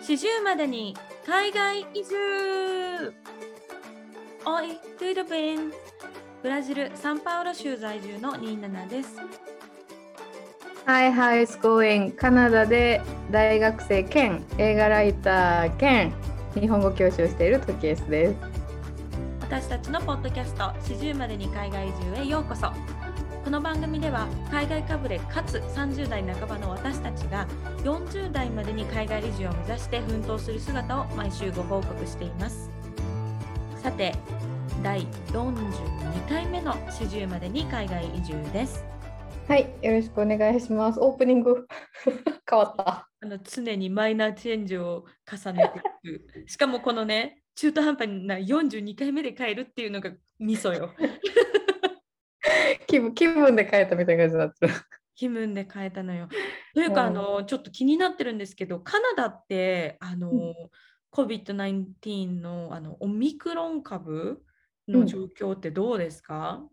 [0.00, 0.96] 40までに
[1.26, 3.12] 海外移住
[4.46, 5.70] おい、トゥードベン
[6.42, 9.16] ブラジル・サンパウロ州在住のニーナナです。
[10.86, 16.14] Hi, hi, it's going カナダで大学生兼映画ライター兼
[16.54, 18.34] 日本語教師をしているトキエスです。
[19.42, 20.64] 私たちのポッドキャスト
[20.94, 22.72] 40までに海外移住へようこそ
[23.50, 27.48] この番組では海外かぶれかつ30代半ばの私たちが
[27.78, 32.70] 40代までに海外移住を目指して奮闘する姿を毎週ご報告しています。
[33.82, 34.14] さて
[34.84, 38.84] 第42回目の40までに海外移住です。
[39.48, 41.00] はい、よろしくお願いします。
[41.00, 41.66] オープニング。
[42.48, 43.08] 変わった。
[43.20, 45.68] あの常にマイナーチェンジを重ね
[46.02, 46.48] ていく。
[46.48, 50.94] しかもこのね中途半端な42回目で変えるっていうのがミソよ
[52.86, 54.74] 気分気分で変えたみたいな感じになってる。
[55.14, 56.28] 気分で変えたのよ。
[56.74, 60.54] というか、うんあのちょっと気になってるんですけどカナダってあの、うん
[61.12, 64.44] COVID-19 のあのオミクロン株
[64.86, 66.64] うんの状況ってどうですか、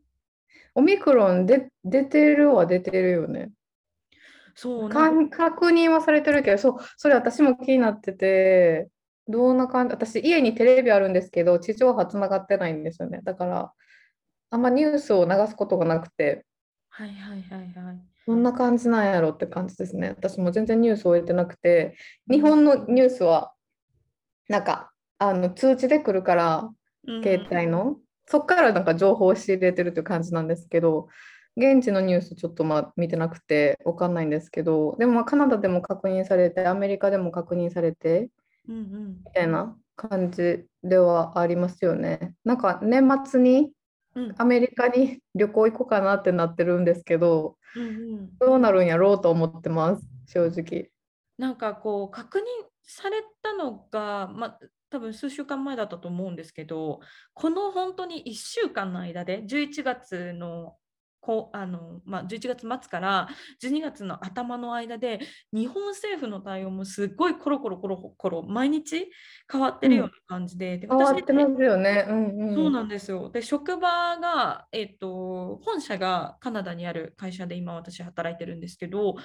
[0.76, 3.52] オミクロンで出てるは出てるよね。
[4.56, 8.90] そう確認はされてるけど、そう、それ私も気になってて、
[9.28, 13.22] どんな感じ、私家にテレビあるんですけど、地上波つながってないんですよね。
[13.24, 13.74] だから、
[14.50, 16.46] あんまニュースを流すことがなくて、
[16.90, 18.02] はいはいはいはい。
[18.26, 20.10] どんな感じなんやろって感じですね。
[20.10, 21.96] 私も全然ニュースを終えてなくて、
[22.30, 23.54] 日本のニュースは、
[24.50, 26.70] なんか、あの通知で来るから、
[27.08, 27.24] うん。
[27.24, 31.08] 携帯の、そっからなんか情報を仕入れてるっていう感じなんですけど、
[31.56, 38.30] 現地のニュースちょっとまあ見てなくてわかんないんですけど、でもまあカナダでも確認されて、アメリカでも確認されて、
[38.68, 39.08] うんうん。
[39.26, 42.34] みたいな感じではありますよね。
[42.44, 43.72] なんか年末に
[44.18, 47.90] うんアメリカに旅行行こうかなってなってるんですけど、うんう
[48.22, 50.90] んどうなるんやろうと思ってます、正直。
[51.38, 52.42] なんかこう確認
[52.84, 54.60] されたのが、まあ、
[54.90, 57.00] 多分数週間前だったと思うんですけど
[57.34, 60.78] この本当に1週間の間で11月の
[61.28, 63.28] こうあの、まあ、11月末から
[63.62, 65.20] 12月の頭の間で
[65.52, 69.12] 日本政府の対応もすっごいコロコロコロコロ毎日
[69.52, 72.06] 変わってるような感じで,、で変わってねますよね。
[72.08, 72.56] うんうん。
[72.56, 73.30] そうなんですよ。
[73.30, 79.16] で、職場が、えっと、本社がカナダにある会社で今私働いてるんですけど、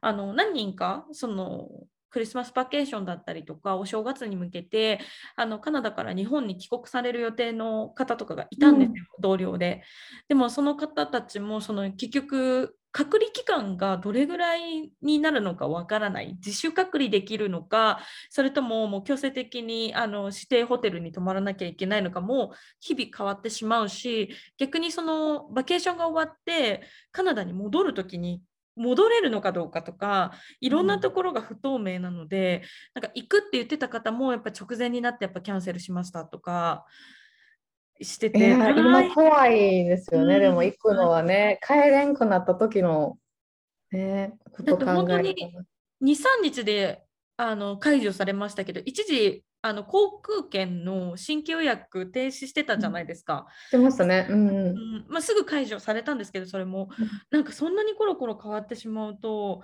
[0.00, 1.68] あの、何人か、その、
[2.10, 5.00] クリスマスバケーションだったりとか、お正月に向けて、
[5.36, 9.82] あの、カナダから日本に帰国される予定の方とかがいたんですよ、同僚で。
[10.28, 16.34] でも、その方たちも、その、結局、隔離期間がどれぐらいになるのかわからない。
[16.44, 18.00] 自主隔離できるのか、
[18.30, 26.82] それとももう強制的にあの指定ホテルに泊まらなきゃいけないのかも日々変わってしまうし逆にそのバケーションが終わって
[27.12, 28.42] カナダに戻る時に
[28.80, 32.62] 戻れるのかどうかとかいろんなところが不透明なので、
[32.94, 36.86] なんか行くって言ってた方もやっぱ直前になってやっぱキャンセルしましたとか
[38.00, 40.40] していてや今怖いですよね、うん。
[40.40, 43.18] でも行くのはね、帰れんくなった時の、
[43.92, 46.06] ね、こと考だって本当にえると。
[46.06, 47.02] 23日で
[47.36, 53.46] あの解除されましたけど一時あの航空券の新規予約停止してたじゃないですか。
[53.68, 54.26] してましたね。
[54.30, 54.52] うんう。
[54.52, 59.62] うんんまあ、すぐ解除されたんですけどそれもうんなんかそんなにコロコロ変わってしまうと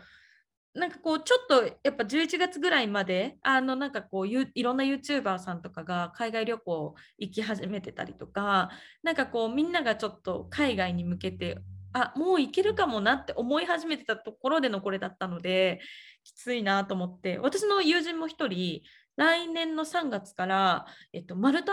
[0.76, 8.70] なんかこうちょっとやっぱ11月ぐらいまであのなんかこうゆいろんな YouTuber さんとかが海外旅行行き始めてたりとか
[9.02, 11.58] なんかこうみんながちょっと海外に向けて
[11.94, 15.80] あもう行けるかもなって思い始めてたところでのこれだったので
[16.24, 18.82] きついなと思って私の友人も一人
[19.16, 21.72] 来年の3月から、えっと、マルタ？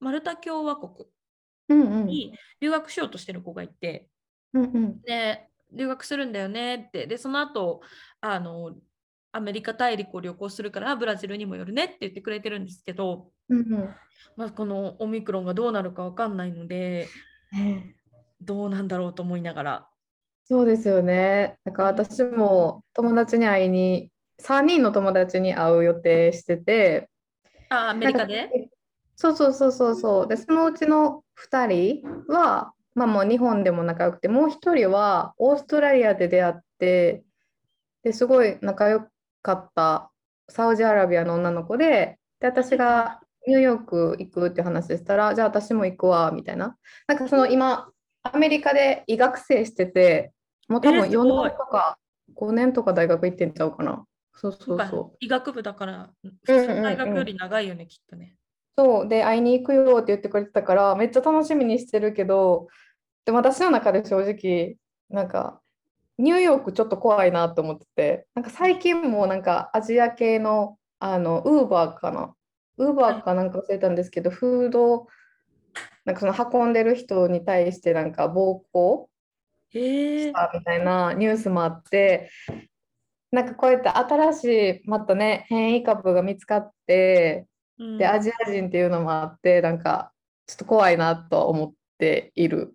[0.00, 1.08] マルタ共和国。
[1.72, 4.08] に留学しようとしてる子がいて、
[4.52, 5.00] うんうん。
[5.02, 7.80] で留学するんだよねってでその後
[8.20, 8.74] あの
[9.30, 13.88] アメリカ大陸を旅行するからブラジルにもよるねって言ってくれてるんですけど、うんうん
[14.36, 17.06] まあ、このオミクロンがどうなるか分かんないので
[17.52, 17.94] ね
[18.40, 19.86] どうなんだろうと思いながら。
[20.46, 21.56] そうですよね。
[21.64, 27.08] だから私も友達に会いに、3人の友達に会う予定してて、
[27.68, 28.70] あアメリカで？
[29.16, 30.28] そうそうそうそうそう。
[30.28, 37.22] で、そのうちの2人は、まあもう日本でも仲良くて、もう1人はオーストラリアで出会って、
[38.02, 39.06] ですごい仲良
[39.42, 40.10] かった
[40.48, 46.76] サウジアラビアの女の子で、で、私がニューヨーク行くって話したら、じゃあ私も行くわ、みたいな。
[47.06, 47.90] なんかその今、
[48.22, 50.32] アメリカで医学生してて、
[50.68, 51.98] もう多分4えーすごい年とか
[52.34, 54.04] 5年とか大学行ってんちゃうかな。
[54.34, 55.16] そうそうそう。
[55.20, 56.10] 医学部だから
[56.46, 58.34] 大学より長いよね、きっとね。
[58.76, 62.68] そうで会いに行くよって言ってくれてたからめっちゃ楽しみにしてるけど
[63.24, 64.76] でも私の中で正直
[65.10, 65.60] なんか
[66.18, 72.34] ニューヨークちょっと怖いなと思っててなんか最近もなんかアジア系のあの、ウーバーかな？
[72.76, 75.06] ウーバーかなんか忘れたんですけど、フード、
[76.04, 79.08] なんかその運んでる人に対してなんか暴行。
[79.72, 82.28] したみたいなニュースもあって、
[83.30, 84.44] なんかこうやって新し
[84.84, 87.46] いまたね、変異株が見つかって、
[87.78, 90.12] うんで、アジア人っていうのもあって、なんか
[90.46, 92.74] ちょっと怖いなと思っている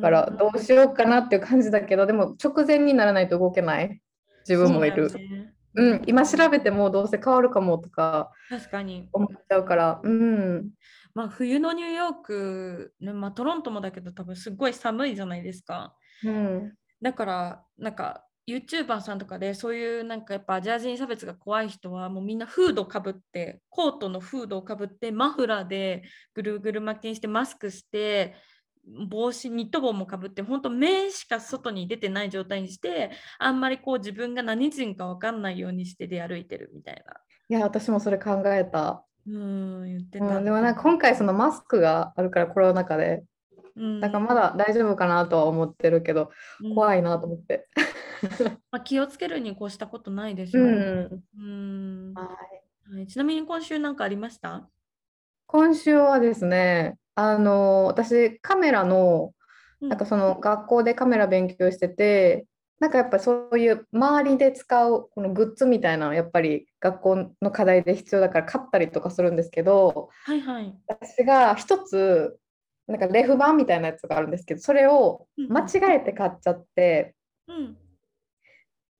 [0.00, 4.00] から、どうしようかなっていう感じだけど、でも直前にならないと動けない
[4.48, 5.10] 自分もいる。
[5.10, 9.08] そうねうん、今調べてもどうせ変わるかもとか確かに。
[9.12, 10.70] 思っちゃうから、うん、
[11.14, 15.94] まあ、冬のニューヨーク、ねまあ、トロントもだけど多分すっごい寒いじゃないですか。
[16.24, 26.02] うん、だからなんか YouTuber さんとかでそういうなんかやっぱアジア人差別が怖い人はもうみんなフードかぶってコートのフードをかぶってマフラーで
[26.34, 28.34] ぐるぐる巻きにしてマスクして
[29.08, 37.14] 帽子ニット帽もかぶって本当目しか外に出てない状態にしてあんまりこう自分が何人か分かんないようにして出歩いてるみたいな。
[37.48, 39.04] いや、私もそれ考えた。
[39.26, 40.24] うん言ってた。
[40.24, 43.22] うん、でもなんか今回そのマスクがあるからコロナ禍で、
[43.76, 46.30] うんだからまだ大丈夫かなとは思ってるけど、
[46.62, 47.68] うん怖いなと思って。
[48.70, 50.64] まあ、気をつけるに越したことないでしょう。
[50.64, 52.14] うん、うん。
[52.14, 52.94] はい。
[52.94, 54.68] はい、ちなみに今週なんかありました？
[55.46, 59.32] 今週はですね、あの私カメラの
[59.80, 62.46] なんかその学校でカメラ勉強してて、
[62.80, 70.74] なんかやっぱそういう周りで使うこのグッズみたいなのやっぱり学校の課題で必要だから買ったりとかするんですけど、はいはい。
[70.86, 72.38] 私が一つ
[72.86, 77.14] なんかレフ板みたいなやつがあるんですけど、それを間違えて買っちゃって、
[77.46, 77.76] うん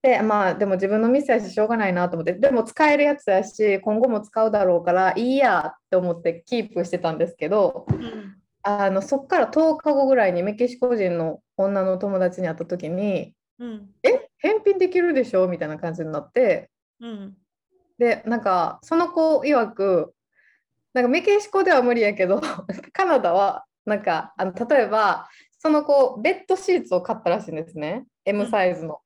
[0.02, 8.36] で、まあでも自分のミスやししょうがないなと思って、でも使えるやつやし、今後も使うだろうからいいやって思ってキープしてたんですけど、うん。
[8.64, 13.90] あのそっから10日後ぐらいにメキシコ人の女の友達に会った時に、うん。
[14.02, 15.46] え、返品できるでしょ？
[15.46, 16.68] みたいな感じになって、
[17.00, 17.36] うん。
[17.98, 20.14] で、なんかその子曰く、
[20.94, 22.40] なんかメキシコでは無理やけど、
[22.92, 25.28] カナダはなんかあの例えば
[25.58, 29.00] その子ベッドシーツを買ったらしいんですね、M サイズの。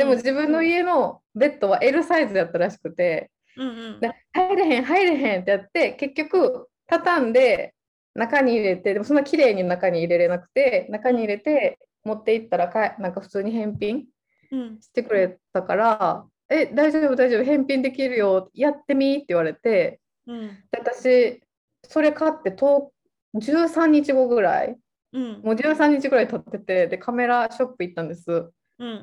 [0.00, 4.00] でも自分の家のベッドは L サイズやったらしくて、うんうん。
[4.00, 7.74] で入れへん入れへんってやって結局畳んで
[8.14, 14.06] 中に入れてでもそんな綺麗に中に入れれなくて中に入れて持って行ったらかなんか普通に返品
[14.50, 14.80] うん。
[14.80, 20.48] してくれたから「え大丈夫大丈夫返品できるよやってみ」って言われてうん。
[20.70, 21.42] で私
[21.82, 22.88] それ買って10
[23.34, 24.78] 13日後ぐらい
[25.12, 25.40] うん。
[25.44, 28.32] もう13日ぐらい経っててでカメラショップ行ったんです。
[28.32, 28.50] うん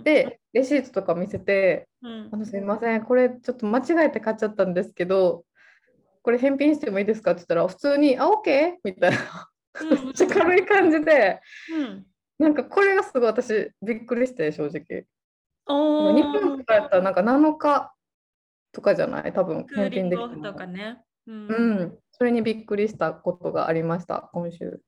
[0.03, 2.29] でレシートとか見せてうん。
[2.31, 5.44] あのすいません、これちょっと間違えて買っちゃったんですけど、
[6.21, 8.75] これ返品してもいいですかって言ったら、普通に、あ、OK?
[8.83, 9.18] みたいな、
[10.03, 11.39] めっちゃ軽い感じで、
[11.74, 12.06] うん。
[12.38, 15.06] なんかこれがすごい私、びっくりして、正直。
[15.65, 17.94] お日本とかやったら、なんか7日
[18.71, 19.33] とかじゃない？
[19.33, 21.01] 多分、返品できるのとかね。
[21.25, 21.47] うん。
[21.47, 21.53] う
[21.83, 24.81] ん、それにびっくりしたことがありました、今週。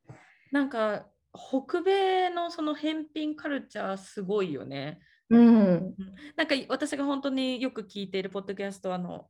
[0.51, 4.99] なんか北米のその返品カルチャーすごいよね。
[5.29, 5.95] うん、
[6.35, 9.27] なんか私が本当によく聞いているポッドキャストあの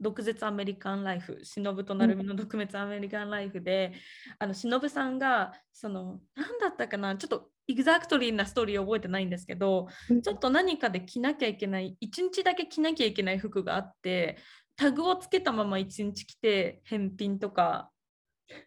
[0.00, 3.92] 毒舌アメリカンライフ、忍と成海の毒舌アメリカンライフで、
[4.38, 9.88] あの忍さんがその何だったかなちょっとエグザクトリーなストーリーを覚えてないんですけど、
[10.22, 14.38] ちょっと何かで着なきゃいけない、一日だけ着なきゃいけない服があって、
[14.76, 17.90] タグをつけたまま一日着て返品とか、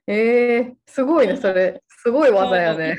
[0.08, 1.84] えー、すごいね、それ。
[1.88, 2.98] すごい技やね。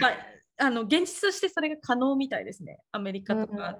[0.58, 3.68] あの現実としてそれが可能みたいですね、アメリカとか。
[3.68, 3.76] うん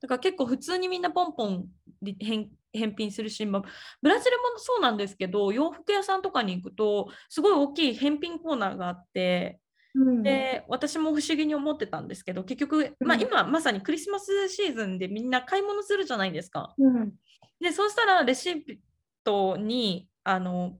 [0.00, 1.66] だから結構普通にみんなポンポン
[2.00, 3.62] り返返品するし、まあ、
[4.00, 9.60] ブラジルもそうなんですけど、洋服屋さんとかに行くと、すごい大きい返品コーナーがあって、
[9.94, 16.74] うんで私も不思議に思ってたんですけど、結局、まあ、うん今まさにクリスマスシーズンでみんな買い物するじゃないですか。
[16.78, 17.12] うん
[17.60, 18.78] で、そうしたらレシー
[19.22, 20.78] トにあの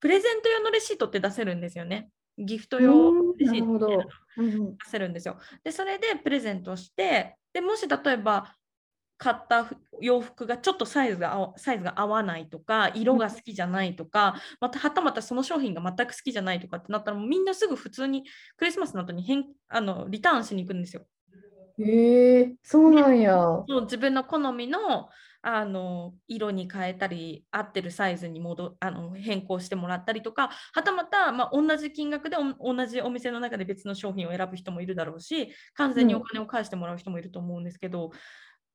[0.00, 2.10] プレゼント用のレシートって出せるんですよね。
[2.38, 5.38] ギフト用うんレシート出せるんですよ。
[5.62, 8.54] で、それでプレゼントして、でもし例えば
[9.18, 18.24] 買ったふ洋服がちょっとサイズが合わサイズが合わないとか、色が好きじゃないとか、またはたまたその商品が全く好きじゃないとかってなったら、もうみんなすぐ普通に
[18.56, 21.02] クリスマスの後に返あのリターンしに行くんですよ。
[21.78, 23.36] えー、そうなんや。
[23.36, 25.10] もう自分の好みの
[25.42, 38.10] あの色に変えたり合ってるサイズに戻あの変更してもらったりとかはたまた、まあ、同じ金額でお同じお店の中で別の商品を選ぶ人もいるだろうし完全にお金を返してもらう人もいると思うんですけど、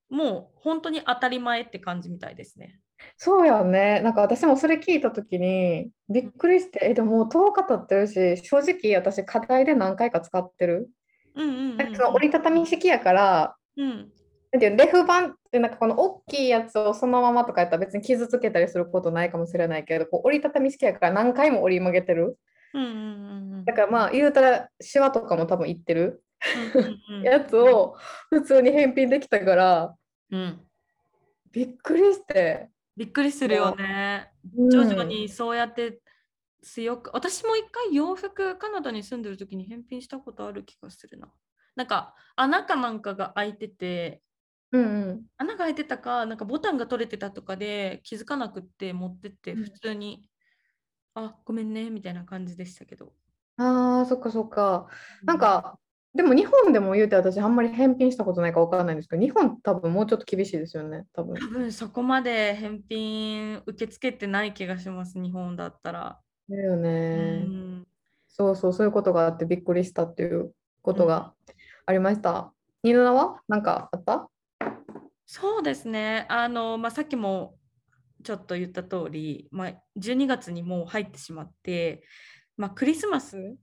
[0.10, 2.80] もう本当に当たり前って感じみたいですね。
[3.18, 4.02] そうやね。
[4.02, 10.90] なんか私もそれ聞いたときにびっくりして、え、でももう10日経ってるし、正直私課題で何回か使ってる。
[11.36, 11.78] うんうん
[12.14, 14.10] 折りたたみ式やから、うん
[14.56, 22.40] なんていうレフ板ってなんかこの大きいやつをそのままとかやったら別に傷つけたりすることないかもしれないけどこう折りたたみ式やから何回も折り曲げてる。
[22.74, 23.66] うんうんうんうん。
[23.66, 26.24] だからまあ言うたらシワとかも多分いってる。
[26.74, 27.24] うんうんうん。
[27.24, 27.96] やつを
[28.30, 29.96] 普通に返品できたから
[30.32, 30.62] うん。
[31.52, 34.32] びっくりして、びっくりするよね。
[34.58, 34.70] うん。
[34.70, 36.00] 徐々にそうやって
[36.64, 41.28] 強く、私も一回洋服カナダに住んでる時に返品したことある気がするな。
[41.76, 44.22] なんか穴かなんかが開いてて、
[44.75, 45.25] うんうん。
[45.38, 49.63] 穴が開いてたか、なんかボタンが取れてたとかで気づかなくって持ってってうん。
[49.63, 50.29] 普通に、
[51.13, 53.13] あ、ごめんねみたいな感じでしたけど。
[53.58, 54.88] あーそっかそっか。
[55.25, 55.79] なんか
[56.13, 61.36] でも日本でも言うて私あんまり返品したことないかわからないんですけど日本多分もうちょっと厳しいですよね多分。
[61.36, 66.20] 多分そこまで返品受け付けてない気がします、日本だったら。
[66.50, 67.88] だようねん。
[68.27, 71.34] そうそうそういうことがあってびっくりしたっていうことが
[71.86, 72.53] ありました。
[72.84, 74.29] ニーナはなんかあった？
[75.25, 76.25] そうですね。
[76.29, 77.58] あの、まあ、さっきも
[78.24, 82.03] ちょっと言った通り、まあ、12月にもう入ってしまって、
[82.58, 83.58] まあ、クリスマス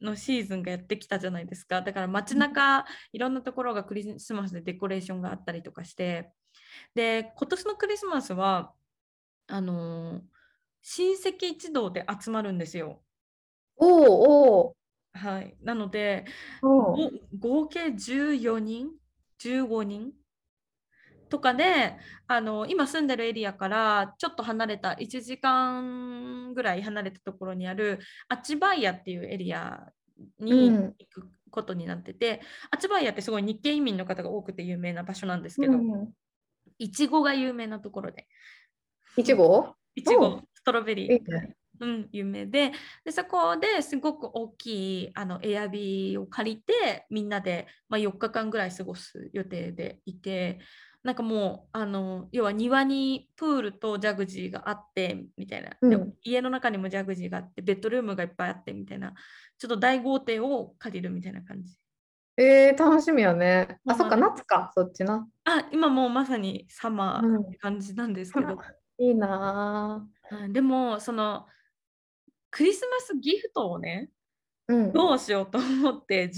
[0.00, 1.82] のシーズンがやってきたじゃないですか。
[1.82, 6.32] だから街中、いろんなところがクリスマスでデコレーションがあったりとかして、
[6.94, 8.72] で、今年のクリスマスは、
[9.48, 10.22] あの
[10.82, 13.02] 親戚一同で集まるんですよ。
[13.76, 14.76] おおお
[15.12, 15.56] はい。
[15.62, 16.24] なので、
[17.38, 18.90] 合計14人
[19.38, 20.12] ?15 人
[21.32, 21.96] とかで
[22.26, 29.80] あの今住んでるエリアからちょっと離れた1時間ぐらい離れたところにあるアチバイヤっていうエリア
[30.38, 30.94] にうん。
[30.98, 36.12] 行くことになってて、アチバイヤってすごい日系移民の方が多くて有名な場所なんですけど、うん
[36.78, 38.26] いちごが有名なところで。
[39.16, 41.12] いちごいちおごストロベリー。
[41.12, 41.56] いいね。
[41.80, 42.72] うん、有名で。
[43.04, 50.60] でそこですごく大きいあのエアビーを借りてみんなで、まあ、4日間ぐらい過ごす予定でいて
[51.02, 56.14] なんかもうあの要は庭にプールとジャグジーがあってみたいな、でうん。
[56.22, 59.12] 家の中にもジャグジーがあってベッドルームがいっぱいあってみたいな。
[59.58, 61.74] ちょっと大豪邸を借りるみたいな感じ。
[62.36, 63.80] えー、楽しみやね。
[63.86, 65.26] あそっか夏かそっちな。
[65.44, 67.42] あ今もうまさにサマーうん。
[67.42, 68.56] って感じなんですけど、
[68.98, 71.46] いいなうんでもその
[72.50, 74.92] クリスマスギフトをねぁうん。
[74.92, 76.28] どうしようと思って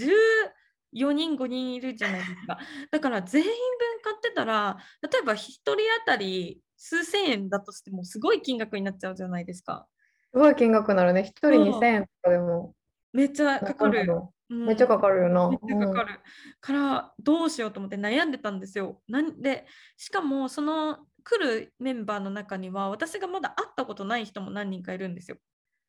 [0.95, 2.59] 14人5人いるじゃないですか。
[2.91, 3.55] だから全員分
[4.03, 9.87] 買ってたら例えば1人当たり数千円だとしてもすごい金額になっちゃうじゃないですか。
[10.33, 11.23] すごい金額になるね。
[11.23, 11.81] 一人そう。
[11.81, 12.75] 2000円とかでも。
[13.13, 14.67] めっちゃかかる、うん。
[14.67, 15.49] めっちゃかかるよな。
[15.49, 16.21] めっちゃかかる、
[16.61, 19.01] からどうしようと思って悩んでたんですよ。
[19.09, 25.37] なんでしかもその来るメンバーの中には私がまだ会ったことない人も何人かいるんですよ。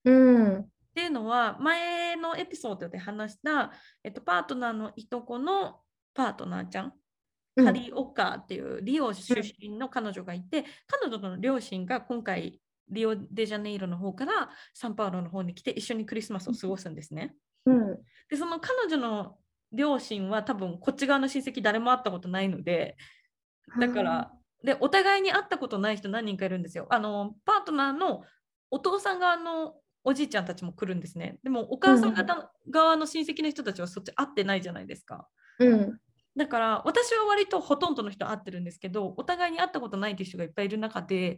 [0.05, 5.81] うんっていうのは前のエピソードで話した、えっと、パートナーのいとこの
[6.13, 6.91] パートナーちゃん、うん
[7.57, 12.59] カリオカーっていうリオ出身の彼女がいて、彼女の両親が今回
[12.89, 17.33] リオデジャネイロの方からサンパウロの方に来て一緒にクリスマスを過ごすんですね。
[17.65, 17.95] うん
[18.29, 19.37] でその彼女の
[19.71, 22.97] 両親は多分こっち側の親戚誰も会ったことないので
[23.79, 26.87] だからでお互いに会ったことない人何人かいるんですよ。
[26.89, 28.23] あのパートナーの
[28.69, 29.75] お父さん側の
[30.05, 31.39] おじいちゃんたちも来るんですね。
[31.43, 35.27] でもお母さん方側の親戚の人たちはそっち会ってないじゃないですか。
[35.59, 35.99] うん。
[36.37, 41.37] だから私は割とほとんどの人会ってるんですけどお互いに会ったことないっていう人がいっぱいいる中で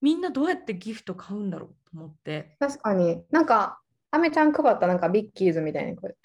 [0.00, 2.56] みんなどうやってギフト買うんだろうと思って。
[2.58, 3.22] 確かに。
[3.30, 3.80] なんか
[4.10, 6.16] アメちゃん配ったなんかビッキーズみたいなこれ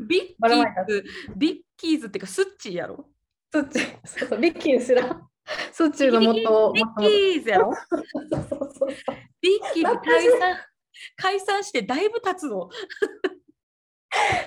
[0.00, 1.04] ビッキーズ、
[1.36, 3.08] ビッキーズっていうかスッチーやろ。
[3.52, 5.28] そっちそうそうビッキーズ知らん。
[5.72, 7.72] そっちの元ビッキーズやろ。
[7.72, 8.88] そうそうそう
[9.40, 10.56] ビッキー解散
[11.16, 12.68] 解散してだいぶ経つの。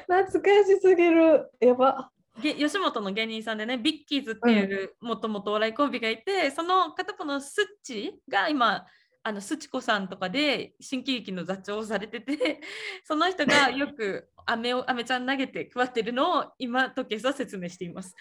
[0.07, 2.09] 懐かしすぎるやば
[2.41, 8.85] げ吉本の芸人さんでね、ビッキーズっていうもともとお笑いコンビがいて、その片方のスッチが今、
[9.21, 12.61] あのスチコさんとかで新喜劇の座長をされてて、
[13.03, 18.15] その人がよく飴を飴ちゃん投げて配ってるのを今、トケスは説明しています。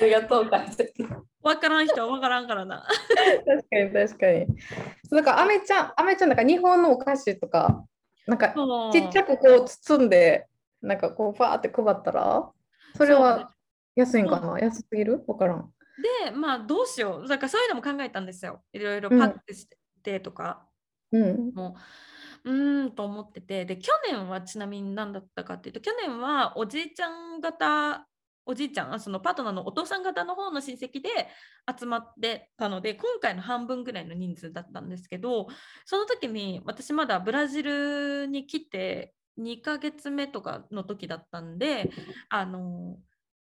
[0.00, 0.50] ありがとう
[1.42, 2.86] わからん人はわからんからな。
[3.46, 4.46] 確かに確かに。
[5.10, 7.84] なんかアメちゃんアメちゃんなんか日本のお菓子とか
[8.26, 8.54] なんか
[8.92, 10.46] ちっちゃくこう包んで
[10.82, 12.50] なんかこうファーって配ったら
[12.96, 13.52] それは
[13.96, 14.58] 安いんかな？
[14.60, 15.24] 安すぎる？
[15.26, 15.72] わからん。
[16.24, 17.28] で、まあどうしよう。
[17.28, 18.62] だからそういうのも考えたんですよ。
[18.72, 19.66] いろいろパックし
[20.02, 20.66] てとか。
[21.10, 21.52] うん。
[21.54, 21.76] も
[22.44, 23.64] ううーんと思ってて。
[23.64, 28.06] で去年はちなみに何だったかっていうと去年はおじいちゃん方
[28.48, 31.10] おじいちゃんそのパートナーのお父さん方の方の親戚で
[31.78, 35.48] 集まってたので今回の半分ぐらいの人数だったんですけど
[35.84, 41.90] その時に私まだブラジルに来て2ヶ月目とかの時だったんで
[42.30, 42.96] あの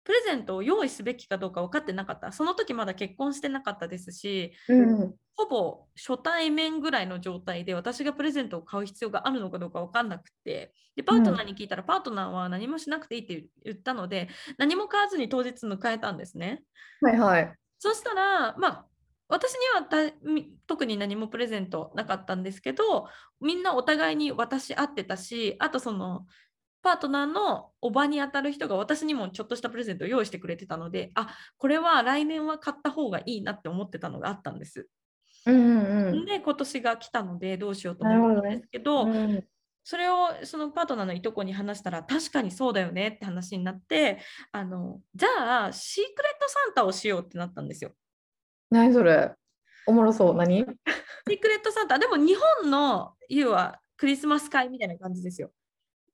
[0.04, 5.14] プレゼントを用意すべきかどうか分かってなかったその時まだ結婚してなかったですし、うん。
[5.36, 16.62] ほぼ初対面ぐらいの状態で私がプレゼントを買う必要があるのかどうか分かんなくてでパートナーに聞いたら、パートナーは何もしなくていいって言ったので何も買わずに当日迎えたんですね。
[17.00, 17.52] はいはい。
[17.80, 18.86] そしたらまあ
[19.26, 20.12] 私には
[20.66, 23.08] 特に何もプレゼントなかったんですけど
[23.40, 26.26] みんなお互いに渡し合ってたしあとその
[26.84, 34.86] パートナーのおばにあたる人が私にもちょっとしたプレゼントを用意してくれてたのであこれは来年は買った方がいいなって思ってたのがあったんです。
[35.46, 39.16] うんうんで今年が来たのでどうしようと思ったんですけど、うん。
[39.16, 39.44] うん
[39.86, 44.18] それをそのパートナーのいとこに話したら確かにそうだよねって話になって
[44.50, 47.92] あのじゃあシークレットサンタをしようってなったんですよ。
[48.70, 49.32] 何それ？
[49.86, 50.34] おもろそう。
[50.34, 50.56] 何？
[50.56, 50.66] シー
[51.38, 55.50] クレットサンタでも日本の要はクリスマス会みたいな感じですよ。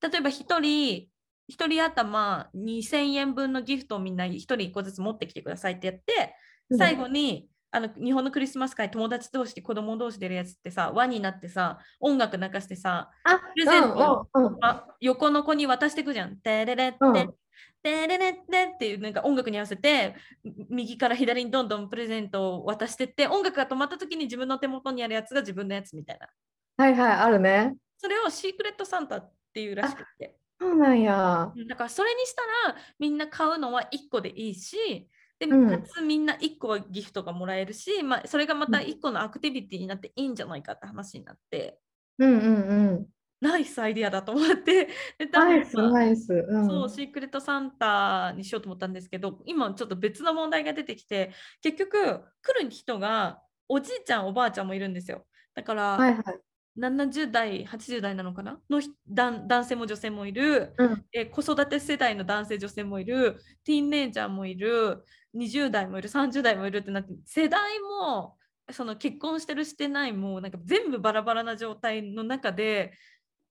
[0.02, 1.08] 例えば1人
[1.50, 6.34] 1人頭2000円分のギフトをみんな1人1個ずつ持ってきてくださいってやって
[6.78, 16.36] 最後に、あの日本のクリスマス会友達同士で子供同士でやるやつってさ輪になってさ音楽流してさあ、プレゼントうんうんうんあ横の子に渡していくじゃん。
[16.38, 17.34] テレレって、うん
[17.82, 20.14] テレレってっていうなんか音楽に合わせて
[20.44, 26.28] み右から左にどんどんプレゼントを渡してって音楽が止まった時に自分の手元にあるやつが自分のやつみたいな。
[26.76, 27.74] はいはい、あるね。
[27.96, 30.36] それをシークレットサンタっていうらしくて。
[30.60, 31.52] そうなんや。
[31.56, 41.78] うんだからそれにしたらみんな買うのは1個でいいし、でうんかつみんな1個はギフトがもらえるし、まあ、それがまた1個のアクティビティになっていいんじゃないかって話になって、
[42.18, 43.06] うんうんうん。
[43.40, 44.86] ナイスアイディアだと思って、
[45.18, 46.32] でイスナイス。
[46.34, 46.66] うん。
[46.66, 55.26] そう、シークレットサンタにしようと思ったんですけど、今ちょっと別の問題が出てきて、結局来る人がおじいちゃん、おばあちゃんもいるんですよ。
[55.54, 56.40] だから、はいはい。
[56.80, 58.58] 70代、80代なのかな？
[58.70, 61.04] のひ男男性も女性もいる、うん。
[61.12, 65.04] えー子育て世代の男性、女性もいる、ティーンネイジャーもいる、
[65.36, 68.36] 20代もいる、30代もいるってなって、世代も
[68.72, 72.92] その結婚してるしてないもなんか全部バラバラな状態の中で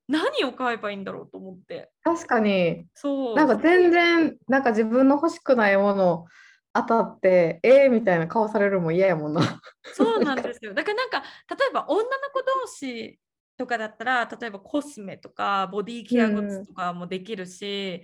[0.07, 1.91] 何を買えばいいんだろうと思って。
[2.03, 3.35] 確かに、そう。
[3.35, 6.25] なんか全然、なんか自分の欲しくないもの
[6.73, 9.61] 当たって、えーみたいな顔されるのも嫌やもんな。
[9.93, 10.73] そうなんですよ。
[10.73, 13.19] だからなんか例えば女の子同士
[13.57, 18.01] とかだったら例えばコスメとかボディケアグッズとかもできるし、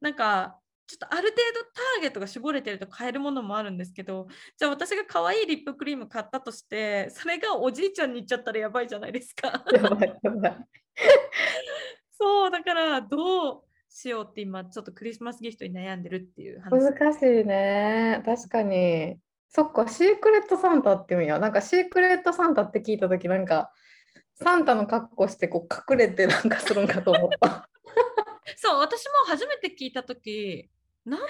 [0.00, 0.58] なんか
[0.90, 4.26] ちょっとある程度ターゲットが絞れてると買えるものもあるんですけど
[4.58, 9.62] じゃあ私が可愛いリップクリーム買ったとしてそれがおじいちゃんに行っちゃったらやばいじゃないですか。
[9.72, 10.56] やばいやばい。
[12.10, 16.70] そうだからどうしようって今ちょっとクリスマスギフトに悩んでるっていう話。
[16.80, 18.22] 難しいね。
[18.24, 19.18] 確かに。
[19.48, 21.38] そっか、シークレットサンタって言うんや。
[21.40, 23.72] なんかシークレットサンタって聞いたとき、なんか、
[24.34, 27.68] サンタの格好してこう隠れてなんかするんかと思った。
[28.56, 30.70] そう、私も初めて聞いたとき、
[31.04, 31.20] なん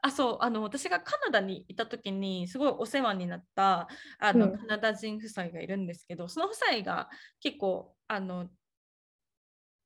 [0.00, 3.86] あ、そう、あの、私がカナダにいたときに、すごいお世話になった、
[4.18, 7.08] あの、うんカナダ人夫妻がいるんですけど、その夫妻が
[7.40, 8.48] 結構、あの、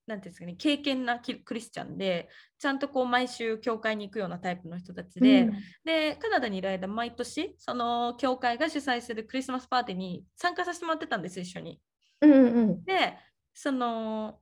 [0.06, 5.52] なんていうんですかね、敬虔なキクリスチャンで、ちゃんとこう、毎週教会に行くようなタイプの人たちで、うん。
[5.84, 11.80] で、カナダにいる間、毎年、その教会が主催するクリスマスパーティーに参加させてもらってたんです、一緒に。
[12.22, 13.16] うんうんで
[13.52, 14.38] その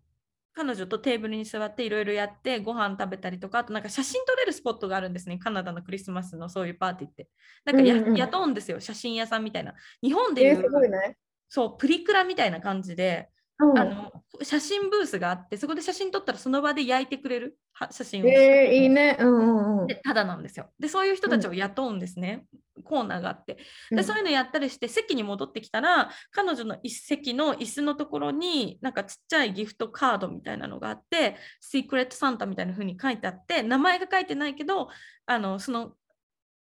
[0.57, 7.29] 彼女とテーブルに座っていろいろやってご飯食べたりとかあとなんか写真撮れるスポットがあるんですねカナダのクリスマスのそういうパーティーって。
[7.65, 9.75] なんかや、うんうん雇うんですよ写真屋さんみたいな。
[10.01, 11.17] 日本でいえー、う、すごいね。
[11.49, 13.29] そうプリクラみたいな感じで、
[13.61, 13.73] う。
[13.73, 14.13] んあの
[14.43, 17.57] 写真ブースがあってそこで写真撮ったらその場で焼いてくれる？
[17.73, 19.17] は写真を、えー、いいね。
[19.21, 19.87] うんうんうん。
[19.87, 20.71] でただなんですよ。
[20.79, 22.47] でそういう人たちを雇うんですね、
[22.85, 23.59] コーナーがあって。
[23.91, 34.89] でそういうのやったりして席に戻ってきたら彼女の一席の椅子のところになんかちっちゃいギフトカードみたいなのがあって「シークレットサンタ」みたいな風に書いてあって名前が書いてないけど
[35.27, 35.93] あのその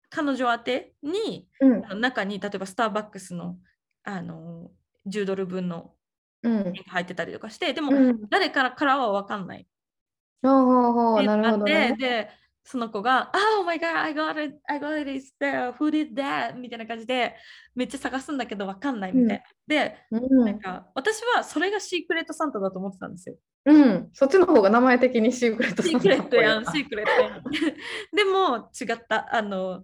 [0.10, 2.02] 彼女宛てにうん。
[2.02, 3.58] 中に例えばスターバックスの
[4.04, 4.72] あの
[5.08, 5.94] 10ドル分の
[6.44, 8.30] 入ってたりとかしてでもうん。
[8.30, 9.68] 誰からからは分かんない。
[10.42, 11.96] ほうほうほう、でなるほどね。
[12.00, 12.30] で
[12.72, 17.36] その子が「Oh my god, I got it, I got it, it's there, who did that?」みたいな感じで
[17.74, 19.44] めっちゃ探すんだけど分かんないみたいな。
[19.66, 23.36] でうん、なんか私はそれがシークレットサンタだと思ってたんですよ。
[23.66, 27.44] うん、そっちの方が名前的にシークレットシサンークレットやん、シークレットやん。
[28.16, 29.36] でも違った。
[29.36, 29.84] あの。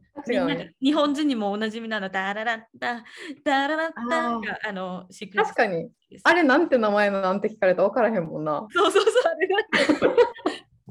[0.82, 3.04] 日本人にもおなじみなの、ダララッタ、
[3.44, 5.90] ダララッタがあのシークレット確かに。
[6.24, 8.66] あれなんて名前のなんて聞かれたら分からへんもんな。
[8.72, 9.56] そうそうそう、あれが。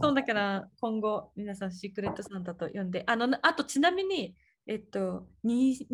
[0.04, 4.36] そうだから今後皆さんシークレットサンタと呼んで、あのあとちなみに、
[4.66, 5.86] えっと、20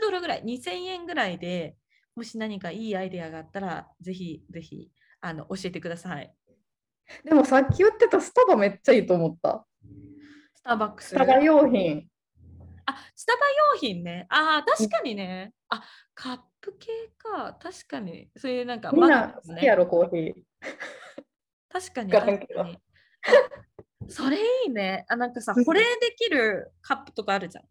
[0.00, 1.76] ドルぐらい、2000円ぐらいで
[2.16, 4.88] もし何かいいアイデアがあったら、ぜひぜひ
[5.20, 6.32] あの教えてください。
[7.24, 9.66] でもさっき言ってたスタバめっちゃいいと思った。
[10.54, 11.08] スターバックス。
[11.08, 12.08] スタバ用品。
[12.86, 13.38] あ、スタバ
[13.74, 14.26] 用品ね。
[14.30, 15.52] あ、確かにね。
[15.68, 15.82] あ、
[16.14, 17.58] カップ系か。
[17.60, 18.30] 確かに。
[18.34, 20.34] そういうなんか、みんな好きやろ、コーヒー。
[21.70, 22.12] 確かに。
[22.12, 22.78] 確かに
[24.08, 25.04] それいいね。
[25.08, 27.64] あ、なんかさ、うん保冷できるカップとかあるじゃん。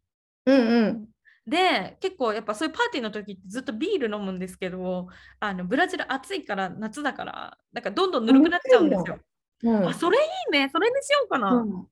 [0.45, 1.09] うんうん。
[1.45, 5.07] で、結構やっぱそういうパーティーの時ってずっとビール飲むんですけど、
[5.39, 9.19] あのブラジル暑いから夏だから、なんかどんどんぬるくなっちゃうんですよ。
[9.63, 10.69] うんあ、それいいね。
[10.71, 11.51] それにしようかな。
[11.51, 11.87] うん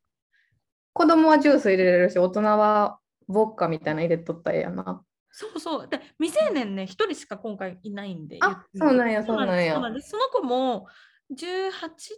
[0.97, 5.04] 子供はジュース入れれるし、大人はボッカみたいなの入れとったらええやな。
[5.30, 5.88] そうそう。
[5.89, 8.39] で、未成年ね、一人しか今回いないんで。
[8.41, 10.12] あそうなんやそうそうなんやそうなんです。
[10.12, 10.88] その子も
[11.33, 11.71] 18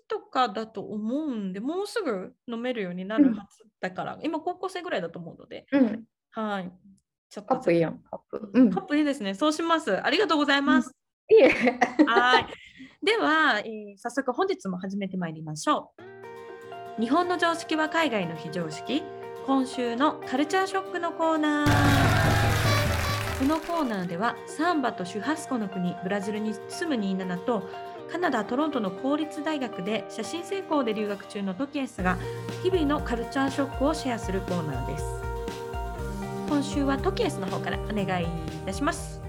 [0.08, 6.04] とかだと思うんで、もうすぐ飲めるようになるはずだから、今高校生ぐらいだと思うので、うん。
[6.32, 6.72] はい。
[7.30, 8.50] ちょっとカップいいやん、カップ。
[8.54, 8.70] うん。
[8.70, 9.34] カップいいですね。
[9.34, 10.04] そうします。
[10.06, 10.94] ありがとうございます。
[11.30, 11.80] いいえ。
[12.06, 12.48] はい。
[13.04, 15.94] では、えー早速本日も始めてまいりましょ
[16.98, 17.02] う。
[17.02, 19.04] 日本の常識は海外の非常識。
[19.46, 22.38] 今週のカルチャーショックのコーナー。
[23.40, 27.70] このコーナーではサンバとシュハスコの国ブラジルに住むニーナナと
[28.12, 32.18] カナダ・トロントの公立大学で写真専攻で留学中のトキエスが
[32.64, 35.04] 日々のカルチャーショックをシェアするコーナーです。
[36.48, 38.28] 今週はトキエスの方からお願いい
[38.66, 39.22] たします。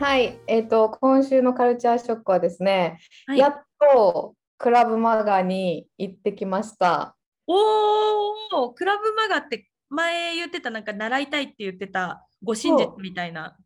[0.00, 0.38] はい。
[0.46, 7.16] えっ、と、今週のカルチャーショックはですね、はい、やっとクラブマガに行ってきました。
[7.46, 13.56] おお、クラブマガって前言ってたなんか習いたいって言ってた護身術みたいな。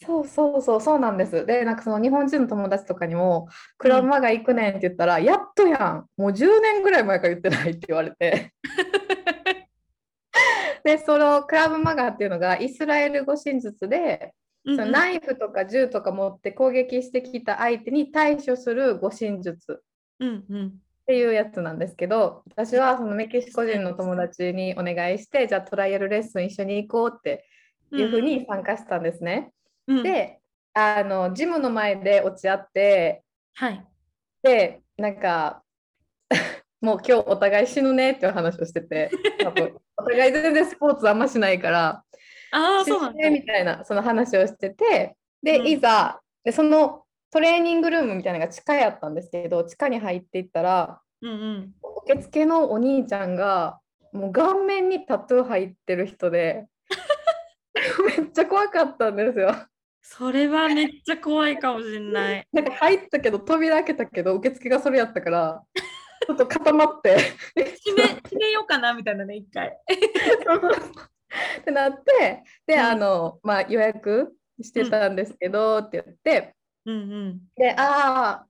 [0.00, 1.44] そうそうそう、そうなんです。
[1.44, 8.52] で、なんかその日本人の友達とかにも、クラブマガ行くねんって言ったら、やっとやん、もう10年ぐらい前から言ってないって言われて。
[10.84, 14.34] で、そのクラブマガっていうのがイスラエル護身術で、
[14.64, 19.76] うんそのナイフとか銃とか持って攻撃してきた相手に対処する護身術っ
[20.20, 20.74] うんうん
[21.06, 27.46] ていうやつなんですけど、私はそのメキシコ人の友達にお願いして、じゃあトライアルレッスン一緒に行こうって
[27.92, 29.50] いうふうに参加したんですね。
[29.88, 30.40] うん、で、
[30.74, 33.24] あのジムの前で落ち合って、
[33.54, 33.84] はい。
[34.42, 35.64] で、なんか、
[36.80, 39.10] もう今日お互い死ぬねっていう話をしてて、
[39.96, 42.04] お互い全然スポーツあんましないから、
[42.52, 43.24] あそうなんだ。
[43.24, 51.74] ぬねみたいなその話をしてて、で、うんいざで、そのトレーニングルームみたいなのが地下やったんですけど、地下に入っていったら、うんうん。
[52.04, 53.80] 受付のお兄ちゃんが、
[54.12, 56.66] もう顔面にタトゥー入ってる人で、
[58.18, 59.54] めっちゃ怖かったんですよ。
[60.02, 62.48] それはめっちゃ怖いかもしれない。
[62.52, 65.62] なんか入ったけど、扉開けたけど、受付がそれやったから、
[66.26, 67.16] ちょっと固まって。
[67.54, 69.68] 決め、決めようかなみたいなね、一回。
[71.60, 76.54] ってなって、で、うんあの、まあ、予約してたんですけど、って言って、
[76.86, 77.40] うんうん。
[77.56, 78.46] で、ああ、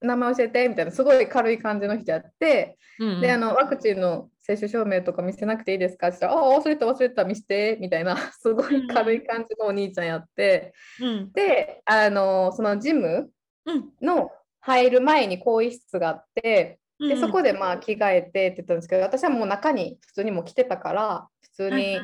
[0.00, 6.08] 名前教えてみたいな、すごい軽い感じの人やって、うんうん、で、あの、ワクチンの接種証明とか見せなくていいですか？
[6.08, 11.32] って言ったら、ああ、忘れた、忘れた、見せて、みたいな、 すごい軽い感じのお兄ちゃんやって、うん。
[11.32, 13.30] で、あの、そのジム
[13.64, 13.92] うん。
[14.00, 22.00] の入る前に更衣室があって、うんでそこでまあ着替えてって言ったんですけど、私はもう中に普通にもう着てたから、普通に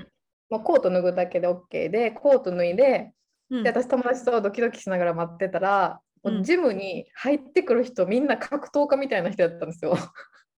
[0.50, 3.12] もうコート脱ぐだけで OK で、コート脱いで、
[3.48, 3.62] うん。
[3.62, 6.00] で私友達とドキドキしながら待ってたら、
[6.42, 9.96] ジムに入ってくる人みんな格闘家みたいな人だったんですよ。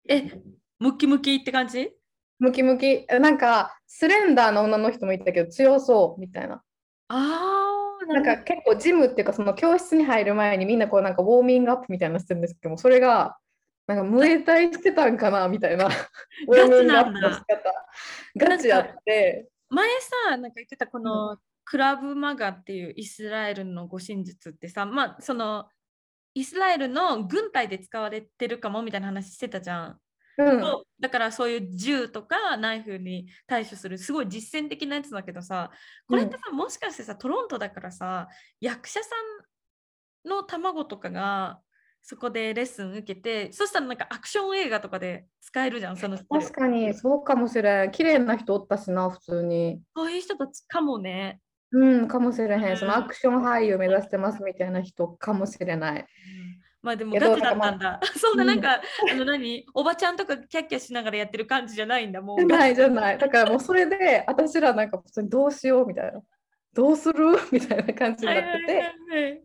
[0.09, 0.31] え、
[0.81, 1.93] ムキムキって感じ？
[2.39, 3.07] ムキムキ。
[3.07, 6.63] なんかスレンダーな女の人もいたけど強そうみたいな。
[7.09, 7.71] あ
[8.03, 13.37] あ、なんか結構ジムっていうかその教室に入る前にみんなこうなんかウォーミングアップみたいなのしてるんですけども、それが
[13.87, 15.87] なんかムエタイしてたんかなみたいな。
[16.49, 17.45] ウォーミングアップの仕方。
[18.37, 19.49] ガチやって。
[19.69, 19.87] 前
[20.29, 25.69] さ、なんか言ってたこのクラブマガっていうイスラエルの護身術ってさ、まあその
[26.35, 30.01] イスラエルの軍隊で使われてるかもみたいな話してたじゃん。
[30.45, 30.83] うん。
[31.01, 35.71] だからそういう銃とかナイフに対処するすごい実践的なやつだけどさ
[36.09, 38.29] これってさ、もしかしてさトロントだからさ
[38.61, 39.09] 役者さ
[40.27, 41.61] んの卵とかが
[42.03, 47.91] そこでレッスン受けてそしたらなんかアクション映画とかで使えるじゃんその確かにそうかもしれん。
[47.91, 49.81] 綺麗な人おったしな、普通に。
[49.95, 51.41] そういう人たちかもね。
[51.73, 52.77] うん、かもしれへうんん。
[52.77, 56.07] そのアクション俳優目指してますみたいな人かもしれない。
[56.83, 58.01] まあでもガチだったんだ。
[58.17, 59.67] そんなうんなんか、あの何？
[59.75, 62.45] おばちゃんとかキャッキャしながらやってる感じじゃないんだもう。
[62.45, 63.19] ないじゃない。
[63.19, 66.21] だからもうそれで、私らなんか普通にどうしようみたいな。
[66.73, 67.27] どうする？
[67.53, 69.17] みたいな感じにはないってはいはいて。
[69.17, 69.43] はい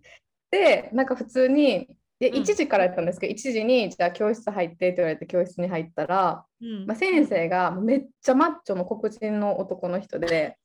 [0.52, 10.58] で、なんか普通に、でうん1時からやったんですけど、1時にじゃあ教室入ってって言われて教室に入ったら、うんまあ、先生がめっちゃマッチョの黒人の男の人で、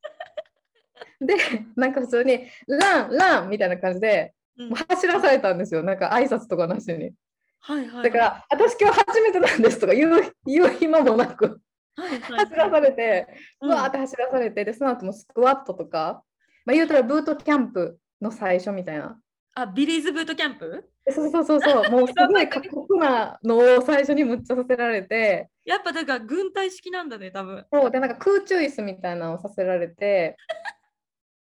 [1.21, 1.35] で、
[1.75, 5.83] なんか普通に、ラン、ランみたいな感じで、うんもう走らされたんですよ。
[5.83, 7.12] なんか挨拶とかなしに。
[7.61, 8.05] はいはい。
[8.05, 11.61] だから、私今日初めてなんですとか言う 言う暇もなく、
[11.96, 13.27] はいはい走らされて、
[13.61, 16.23] ううんわーって走らされて、で、その後もスクワットとか、
[16.64, 19.18] まあ、言うたらブートキャンプの最初みたいな。
[19.55, 20.90] あ、ビリーズブートキャンプ？
[21.05, 27.66] でそうそうそうそう、 もうすごい過酷なのを最初にむっちゃさせられて、やっぱだから軍隊式なんだね、多分。
[27.73, 30.37] そうで、なんか空中椅子みたいなのをさせられて、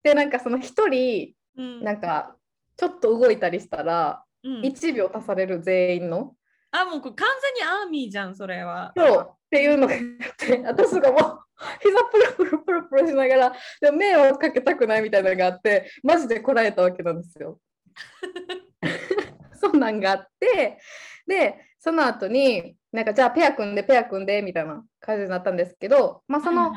[0.03, 1.85] で、なんかその一人、うん。
[1.85, 2.37] なんか
[2.81, 6.33] ちょっと動いたりしたら、うん、1秒足される全員の。
[6.71, 8.90] あ、もうこれ完全にアーミーじゃん、それは。
[8.97, 10.01] そうっていうのがあっ
[10.38, 11.40] て、私がもう
[11.83, 17.61] 膝プルプルプルプルしながら、でも迷惑かけたくないみたいなのがあって、マジでこらえたわけなんですよ。
[19.61, 20.79] そんなんがあって、
[21.27, 26.73] で、その後に、なんかじゃあペア組んでペア組んでみたいな感じになったんですけど、まあその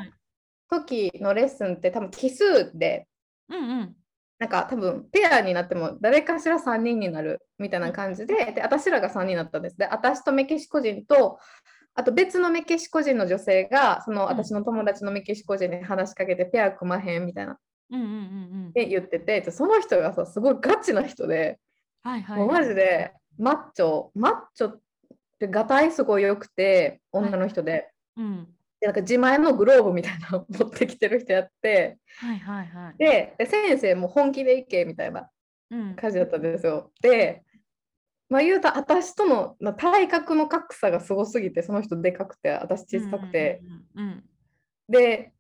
[0.70, 3.08] 時のレッスンって多分奇数で、
[3.48, 3.96] うんうん。
[4.40, 9.78] なんか多分ペアになっても誰かしら3人になるみたいな感じで、で私らが3人になったんです。
[9.78, 11.40] で、私とメキシコ人と、
[11.96, 17.58] あと別のメキシコ人の女性が、その私の友達のメキシコ人に話しかけて、ペア組まへんみたいな
[17.92, 18.18] うんうんうんう
[18.70, 18.72] ん。
[18.74, 21.60] で言ってて、でその人がさ、すごいガチな人で、
[22.02, 22.38] はいはい。
[22.38, 24.82] もうマジでマッチョ、マッチョっ
[25.40, 28.48] てがたいすごい良くて、女の人で、うん。
[28.84, 32.98] でなんか自前のグローブみたいなの持ってきてる人やって、はいはいはい。
[32.98, 35.30] で、で先生も本気で行けみたいな
[35.72, 35.96] うん。
[35.96, 36.92] 感じだったんですよ。
[37.02, 37.44] で、
[38.28, 43.62] まあ言うたら私とのまあ体格の格差がすごすぎて、その人でかくて、私小さくて。
[43.96, 44.24] うんうん
[44.90, 45.32] で、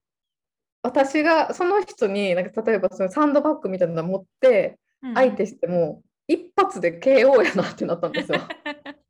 [0.84, 5.16] 私がその人になんか例えばそのサンドバッグみたいなの持ってうんうん。
[5.16, 8.40] 相手しても、一発で KO やなってなったんですよ。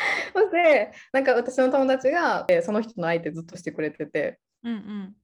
[0.32, 5.16] そしてなんか私の友達がえーその人の相手ずっとしてくれててうんうん。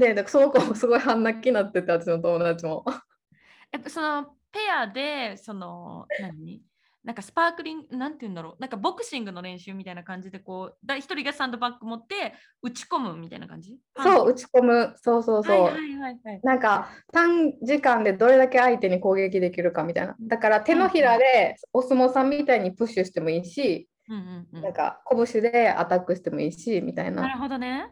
[0.00, 2.84] でなんかその子もすごい半泣きになってて私の友達も。
[3.72, 6.62] やっぱそのペアでその何？
[7.04, 13.78] なんかスパークリングなんて言うんだろうなんかボクシングの練習みたいな感じでこうだ一人がサンドバッグ持って打ち込むみたいな感じ？
[13.96, 15.62] そう打ち込むそうそうそう。
[15.62, 20.16] はいはいはいはいなんか短時間でどれだけ相手に攻撃できるかみたいな。
[20.20, 24.62] だから手のひらでお相撲さんみたいにプッシュしてもいいし、うんうんうん。
[24.62, 27.22] なんか拳でアタックしてもいいしみたいな。
[27.22, 27.90] なるほどね。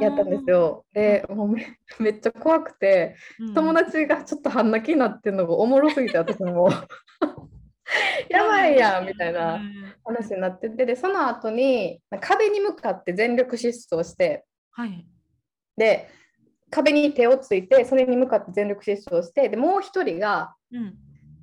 [0.00, 0.84] やったんですよ。
[0.92, 1.66] で、もうめ
[1.98, 3.16] めっちゃ怖くて、
[3.54, 6.68] 友達がちょっと半泣きになってるのがおもろすぎて私も。
[8.28, 9.60] やばいやんみたいな
[10.04, 15.06] 話になってて、で、その後に壁に向かって全力疾走して、はい。
[15.76, 16.08] で、
[16.70, 20.94] 壁に手をついて、それに向かって全力疾走して、で、もう一人が、うん。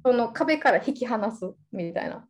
[0.03, 2.27] その壁から引き離すみたいな。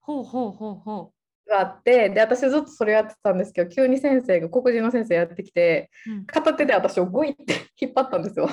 [0.00, 1.12] ほうほうほうほ
[1.52, 8.48] があってで私ずっとそれやってたんですけど急に先生が黒人の先生やってきてう、うん、片手で私をグイって 引っ張ったんですよ。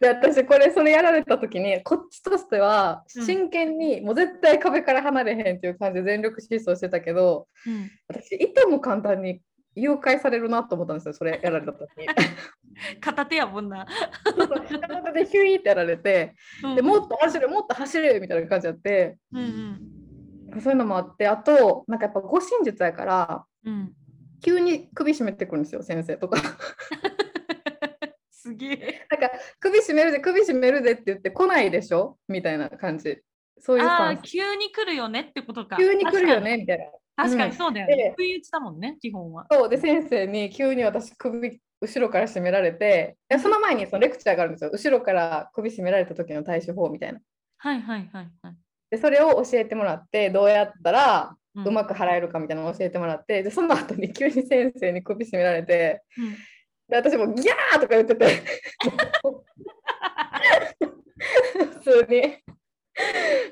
[0.00, 9.42] で私これそれやられた時にこっちとしてはうん真剣にもう絶対壁から離れへんっていう感じで全力疾走してたけどうん私いとも簡単に
[9.74, 12.06] 誘拐されるなと思ったんですよそれやられた時に。
[12.98, 13.86] 片手やもんな、
[14.24, 19.18] 片手でヒュイってやられてうんでもっと走れもっと走れみたいな感じやって。
[19.32, 19.99] うん
[20.60, 23.94] そういうのもあって、あと、なんかやっぱ護身術やから、うんうん
[24.42, 26.38] 急に首絞めてくるんですよ、先生とか。
[28.30, 32.16] すげえなんか、首絞めるで、首絞めるでって言って来ないでしょ？
[32.26, 33.20] みたいな感じ。
[33.58, 34.16] そういうあ。
[34.16, 36.86] 急に来るよねってことか急に来るよねみたいな。
[37.16, 44.70] 確かにうんそうだよねで不意打ちだもんね基本はそうで、先生に急に私、首、後ろから絞められて、その前にそのレクチャーがあるんですよ。
[44.72, 47.20] 後ろから首絞められた時の対処法みたいな。
[47.58, 48.56] はいはいはいはい
[48.90, 56.36] で、それを教えてもらって、どうやったらうまく払えるかみたいなのを教えてもらって、で、その後に急に先生に首絞められて、うん。
[56.90, 58.42] で私もギャーとか言ってて。
[61.74, 62.22] 普通に。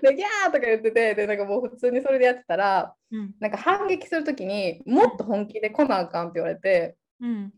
[0.03, 3.35] でギャーとか言っててでなんかもう普通にそれでやってたらうん。
[3.41, 7.53] なんか反撃するときにもっと本気で来なあかんって言われてうん。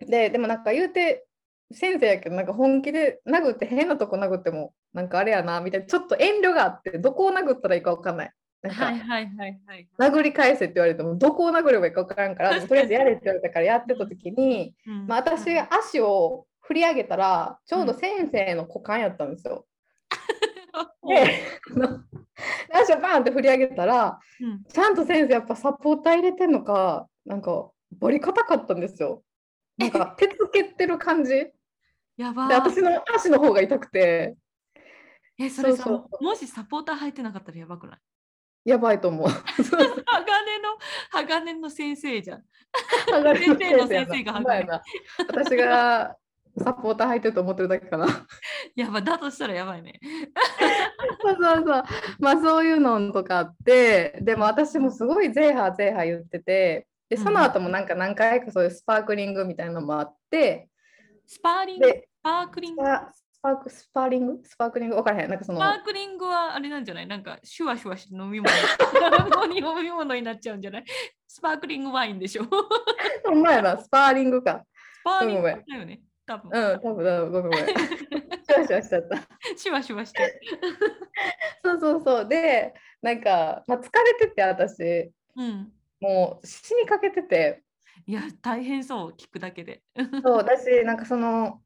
[0.00, 1.26] ででもなんか言うて
[1.72, 8.32] 先生やけどなんか本気で殴って変なとこ殴ってもなんかあれやなみたいなちょっと遠慮があってどこを殴ったらいいか分かんない。
[8.62, 9.88] なんかはいはいはいはい。
[9.98, 15.06] 殴り返せって言われてもどこを殴ればいいか分からんからとりあえずやれって言われたからやってた時にうん。
[15.06, 19.66] まあ、私が足を振り上げたらちょうど先生の股間やったんですよ。
[21.06, 21.42] で
[21.76, 22.00] あの
[22.72, 24.64] 足をバーンって振り上げたらうん。
[24.64, 29.22] ちゃんと先生やっぱサポーター入れてんのかなんかバリ硬かったんですよ。
[29.76, 31.32] なんか手つけてる感じ。
[31.32, 31.52] で
[32.16, 32.54] やばー。
[32.54, 34.36] 私の足の方が痛くて
[35.38, 37.98] えそれさそうそもしサポーター入ってなかったらやばくない？
[38.64, 39.28] やばいと思う。
[39.28, 40.78] 鋼の
[41.10, 42.44] 鋼の先生じゃん。
[43.08, 44.82] 先先生の先生が鋼。
[45.28, 46.16] 私が
[46.58, 48.06] サポーター入ってると思ってるだけかな。
[48.74, 50.00] やばだとしたらやばいね。
[51.22, 51.84] そうそうそう。
[52.18, 60.68] まあそういうのとかあって、でも私もすごいゼーハーゼーハー言ってて、で、その後もなんか何回かそういうスパークリングみたいなのもあって、
[61.26, 62.82] スパーリングでスパークリング。
[63.12, 64.40] スパスパークスパーリング？
[64.44, 64.96] スパークリング？
[64.96, 65.30] 分からへん。
[65.30, 67.06] なんかその、スパークリングはあれなんじゃない？
[67.06, 68.50] なんかシュワシュワして飲み物。
[69.46, 70.84] 飲み物になっちゃうんじゃない？
[71.28, 72.44] スパークリングワインでしょ？
[72.44, 72.48] ス
[73.28, 74.64] ほんまやな、スパーリングか。
[75.04, 76.00] パーリングだよね。
[76.26, 77.04] 多分、うん、多分。
[77.04, 77.66] だ、ごめんごめん。
[78.46, 79.16] シュワシュワしちゃった。
[79.56, 80.22] シュワシュワして。
[80.24, 80.40] る
[81.64, 82.28] そうそうそう。
[82.28, 85.72] で、なんか、まあ、疲れてて、私、うん。
[86.00, 87.62] もう死にかけてて、
[88.06, 89.10] いや大変そう。
[89.16, 89.82] 聞くだけで。
[90.22, 91.60] そう、私、なんかその、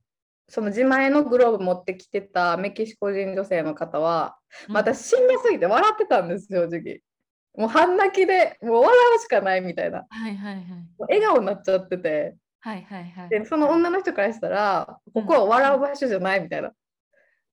[0.50, 4.36] その自前のグローブ持ってきてたメキシコ人女性の方は、
[4.68, 7.02] うんまた死んですぎて笑ってたんです正直。
[7.56, 10.04] もう半泣きでもう笑うしかないみたいな。
[10.08, 10.64] はいはいはい
[10.98, 16.72] 笑顔になっちゃってて、はいはいはいでその女の人からしたら、ここは笑う場所じゃないみたいな。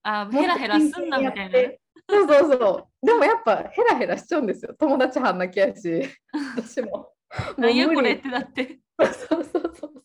[0.01, 1.79] あヘラヘラすんなみたいなね
[2.09, 3.05] そうそうそう。
[3.05, 4.73] でもやっぱヘラヘラしちゃうんですよ。
[4.79, 6.03] 友達半泣きやし、
[6.57, 6.89] 私も。
[6.89, 7.13] も
[7.57, 8.79] う何やこれってなって、
[9.29, 10.03] そうそうそう。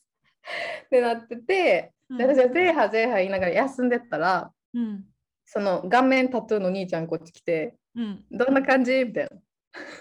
[0.86, 2.18] ってなってて、うん。
[2.18, 5.04] で私はゼーハゼーハ言いながら休んでったら、うん。
[5.44, 8.24] その顔面タトゥーの兄ちゃんこっち来て、うん。
[8.30, 9.28] どんな感じみたい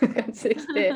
[0.01, 0.93] な 感じで来て、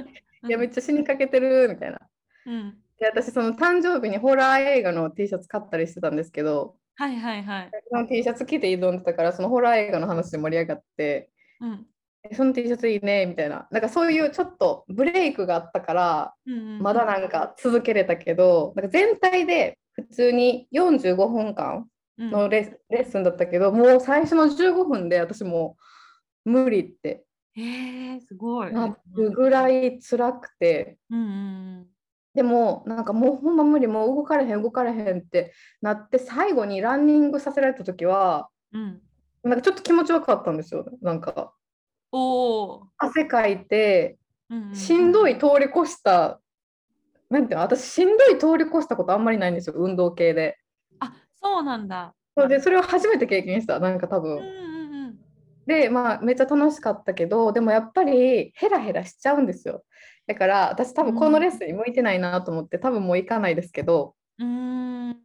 [0.48, 2.00] いや、めっちゃ死にかけてるみたいな。
[2.46, 2.78] うん。
[2.98, 7.72] で、私、その誕生日にホラー映画の T シャツ買ったりしてたんですけど、はいはいはい。
[7.90, 11.72] その T シャツ着て挑んでたから、そのホラー映画の話で盛り上がって、うん。
[11.72, 11.95] え
[12.34, 13.68] その T シャツいいねみたいな。
[13.72, 16.34] なんかそういうちょっとブレイクがあったから、
[16.80, 22.32] まだなんか続けれたけど、なんか全体で普通に45分間うん。
[22.32, 25.76] のレッスンだったけど、もう最初の15分で私も
[26.46, 27.26] う無理って。
[27.56, 28.72] へえすごい。
[28.72, 31.88] なるぐらい辛くて、うんうん
[32.34, 39.02] でもなんかもうほんま無理、もう動かれへん動かれへんってなって、最後にランニングさせられた時は、うん。
[39.44, 40.86] なんかちょっと気持ちよかったんですよ。
[41.02, 41.54] なんか
[42.16, 44.18] おお汗かいて、
[44.50, 46.40] うんうんしんどい通り越した、
[47.30, 50.58] なんていうの、私しんどい通り越したことあんまりないんですよ、運動系で。
[51.00, 54.32] あそうなんだそれでそれを初めて経験した、なんか多分。
[54.32, 54.66] うんうんうん
[55.66, 59.84] で、まあ、めっちゃ楽しかったけど、でもやっぱりヘラヘラしちゃうんですよ。
[60.28, 65.18] だから私多分このレッスンに向いてないなと思って、多分もう行かないですけど、うーん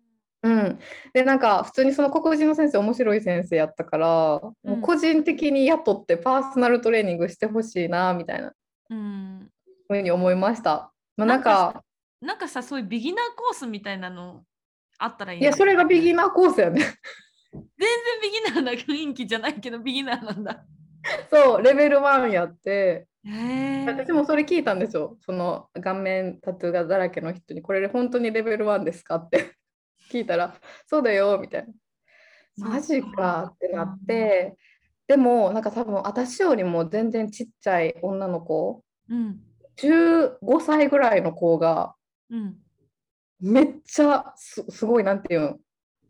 [0.42, 0.78] うん。
[1.12, 8.52] で、なんか普通にその黒人の先生、面白い先生やったから、もう個人的に雇ってパーソナルトレーニングしてほしいな、みたいな
[8.88, 9.50] うん
[9.88, 10.92] ふうに思いました。
[11.16, 11.84] まあ、なんかか、
[12.20, 14.44] なんかさそういうビギナーコースみたいなの
[14.98, 16.80] あったらいいいや、それがビギナーコースやね。
[17.52, 17.70] 全然
[18.22, 20.64] ビギナーな雰囲気じゃないけどビギナーなんだ
[21.30, 23.06] そう、レベル1やって、
[23.86, 25.18] 私もそれ聞いたんですよ。
[25.20, 29.56] その顔面タトゥーがだらけの人に、これ本当にレベル1ですかって
[30.10, 30.54] 聞いたら、
[30.86, 31.66] そうだよ、みたい
[32.58, 32.68] な。
[32.68, 34.56] マジかってなって、
[35.06, 39.40] でもなんか多分私よりも全然ちっちゃい女の子、うん
[39.76, 41.94] 15歳ぐらいの子が
[42.28, 42.56] うん。
[43.40, 45.58] めっちゃすすごいなんていうの、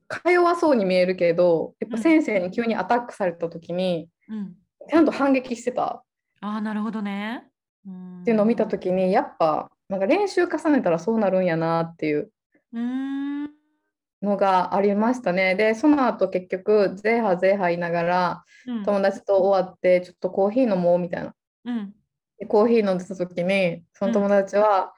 [0.08, 4.56] か弱そうに見えるけど、やっぱ先生に急にアタックされた時に、うん。
[4.88, 6.02] ちゃんと反撃してた。
[6.40, 7.44] ああなるほどね。
[7.46, 7.90] っ
[8.22, 12.32] っていうのを見た時に、やっぱなんか練習重ねたらそうなるんやなっていう。
[12.72, 13.59] うーん
[14.22, 15.54] のがありましたね。
[15.54, 18.84] で、その後結局、ゼーハゼーハ言いながら、うん。
[18.84, 21.34] 友達と終わって、ちょっとコーヒー飲もうみたいな。
[21.64, 21.94] うん。
[22.38, 24.92] でコーヒー飲んでた時に、その友達は、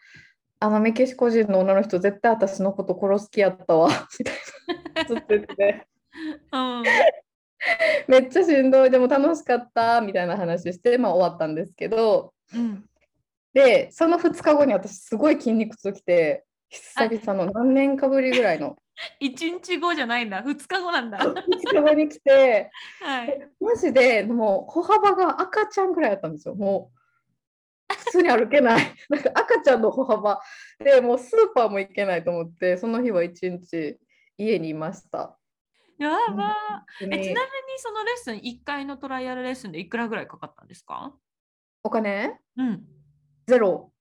[0.61, 4.35] あのメキシコ人の女の人、絶対私のこと殺す気やったわ、 みたい
[4.95, 5.05] な。
[5.05, 5.87] ずっと言ってて、
[6.53, 6.83] うん。
[8.09, 12.85] めっちゃしんどい、でも楽しかった、みたいな話して、まあ終わったんですけど、うん。
[13.55, 18.77] で、その2日後に私、すごい筋肉痛きて、久々の何年かぶりぐらいの、
[19.21, 20.43] 一日後じゃないんだ。
[20.43, 21.19] 二日後なんだ。
[21.19, 23.51] 2日後に来て、 はい。
[23.61, 26.55] マジでもう歩幅が赤ちゃんぐらいだったんですよ。
[26.55, 26.91] も
[27.91, 28.85] う普通に歩けない。
[29.09, 30.41] なんか赤ちゃんの歩幅。
[30.79, 33.99] でもうスーパーも行けないと思って、その日は一日
[34.37, 35.39] 家にいました。
[35.99, 36.85] やば。
[37.01, 37.35] えちなみに
[37.77, 41.15] そのレッスン1回のトライアルレッスンでいくらぐらいかかったんですか？
[41.85, 42.41] お金？
[42.57, 42.85] うん。
[43.47, 43.92] ゼロ。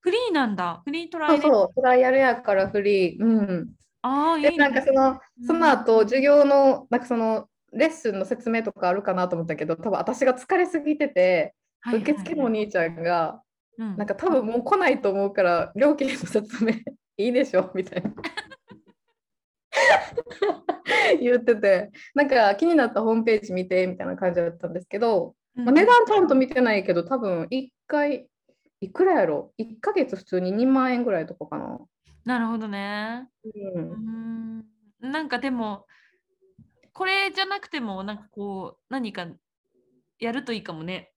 [0.00, 0.82] フリーなんだ。
[0.84, 3.24] フリートライアルそうそう、トライアルやからフリー。
[3.24, 3.66] うん。
[3.66, 3.72] で、
[4.02, 4.56] ああいいね。
[4.56, 5.46] なんかその、うん。
[5.46, 12.12] その後、授業の、なんかその、レッスンの説明とかあるかなと思ったけど、多分私が疲れすぎてて、はいはいはい。
[12.12, 13.42] 受付のお兄ちゃんが、
[13.78, 13.96] うん。
[13.96, 16.72] なんか多分もう来ないと思うから、料金の説明
[17.16, 18.12] いいでしょみたいな。
[21.20, 25.64] 言ってて、なんか気になったホームページ見てみたいな感じだったんですけど、うん。
[25.64, 28.26] まあ、値段ちゃんと見てないけど、多分1回、
[28.82, 31.78] いくらやろ ?1 ヶ月普通に2万円ぐらいとかかな。
[32.24, 33.28] なるほどね。
[33.44, 34.64] う、うんん。
[35.00, 35.86] なんかでも
[36.92, 39.28] これじゃなくてもなんかこう何か
[40.18, 41.10] やるといいかもね。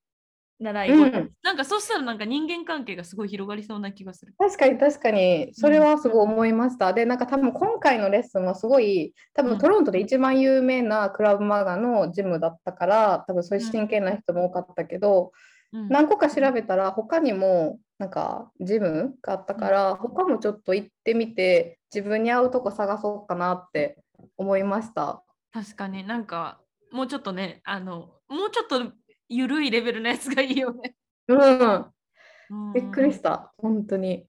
[0.57, 1.31] 習い事、うん。
[1.43, 4.33] なんかそうしたらなんか人間関係がすごい広がりそうな気がする。
[4.37, 5.49] 確かに確かに。
[5.53, 6.93] それはすごい思いました。
[6.93, 9.49] でなんか多分今回のレッスンはすごい多うん。
[9.49, 23.97] 分トロントで一番有名なクラブマガのジムだったから多分そういう真剣な人も多かったけど、うん何個か調べたら他にもなんかジムがあったから他もちょっと行ってみて自分に合うとこ探そうかなって
[24.37, 25.23] 思いました。
[25.51, 26.59] 確かになんか
[26.91, 28.91] もうちょっとねあのもうちょっと
[29.29, 30.95] 緩いレベルのやつがいいよね。
[31.27, 34.25] うん、うんびっくりした本当に。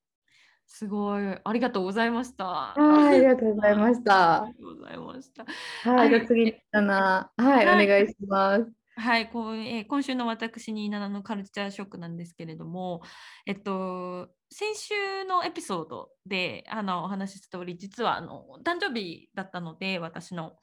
[0.69, 2.45] すごいありがとうございました。
[2.45, 4.47] はい、ありがとうございました あ。
[4.47, 5.45] りがとうございました。
[5.91, 7.31] はい、じゃあ次、だな。
[7.37, 8.73] はい、はいお願いします。
[8.99, 13.03] はい、こうえー今週の私に7のカルチャーショックなんですけれども、
[13.45, 14.95] えっと、先週
[15.27, 20.57] のエピソードであのお話しした通り、実はあの誕生日だったので、私の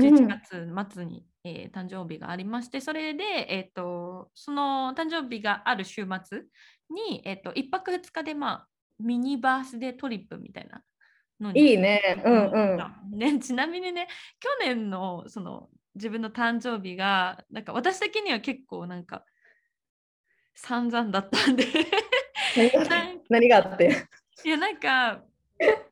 [0.00, 6.44] 11月末に、えー誕生日がありまして、それで、えっと、その誕生日がある週末
[6.90, 10.82] に、えっと、1泊2日で、まあ、ミニバースデートリップみたいな
[11.38, 12.22] のにいいね。
[12.24, 13.18] うんうん。
[13.18, 14.08] ね、ちなみにね
[14.40, 19.24] 去年のその自分の誕生日がなんか私的には結構なんか
[20.54, 21.66] 散々だったんで
[23.28, 24.06] 何があって？
[24.44, 25.22] いやなんか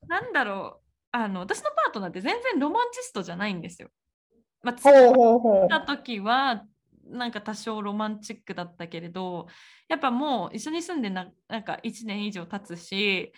[0.06, 3.90] なんだろうあの私のパートナーって全然ロマンチストじゃないんですよ。
[4.62, 5.68] まあ、ほうほうほう。
[5.68, 6.64] た時は
[7.04, 9.46] なんか多少ロマンチックだったけれど
[9.88, 13.32] やっぱもう一緒に住んでななんか1年以上経つし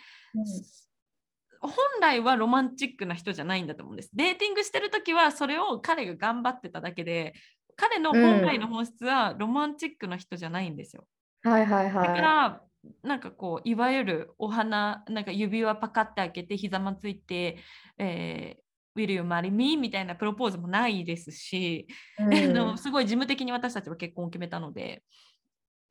[1.61, 4.09] 本来はロマンチックな人じゃないんだと思うんです。
[4.13, 7.33] デーティングしてる時はそれを彼が頑張ってただけで
[7.75, 11.05] 彼の本来の本質はロマンチックな人じゃないんですよ。
[11.43, 12.61] はいはいだかはら
[13.03, 17.57] なんかこういわゆるお花なんか指輪パカって開けてひざまついて、
[17.97, 18.61] えー
[18.95, 19.77] Will you marry me?
[19.77, 21.87] みたいなプロポーズもないですし、い。
[22.19, 25.03] あのすごい事務的に私たちは結婚を決めたので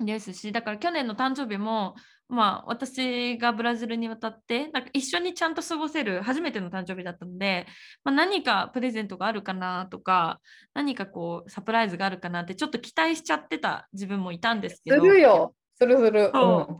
[0.00, 1.94] ですしだから去年の誕生日も
[2.28, 7.66] まあ私がブラジルに渡ってなんか一緒にちゃんと過ごせる初めての誕生日だったので、
[8.04, 10.40] まあ、何かプレゼントがあるかなとか
[10.74, 15.54] 何かこうサプライズがあるかなってちょっと期待しちゃってた自分もいたんですけすどるよ。
[15.76, 16.30] するする。
[16.32, 16.76] そう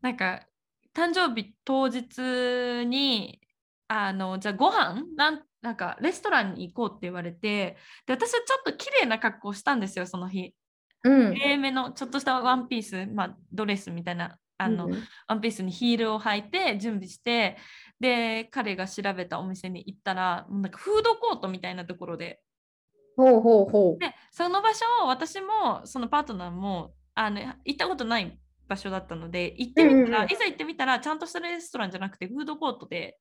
[0.00, 0.46] なんか
[0.94, 3.40] 誕生日当日に
[3.88, 10.54] あのじゃあご飯なんなんかレストランに行こうって言われてで私はちょっと綺麗な格好をしたんですよその日。
[11.04, 11.26] うん。
[11.26, 11.34] うん。
[11.34, 17.56] 綺麗めのちょっとしたワンピース、まあ、ドレスみたいなあの、うんワンピースにヒールを履いて準備して
[18.00, 22.40] で彼が調べたお店に行ったらもうなんかフードコートみたいなところで
[23.16, 23.98] ほうほうほう。
[23.98, 28.38] でその場所を私もそのパートナーもあの行ったことない
[28.68, 33.18] 場所だったので行ってみたら、うんいざ行ってみたらちゃんとしたレストランじゃなくてフードコートで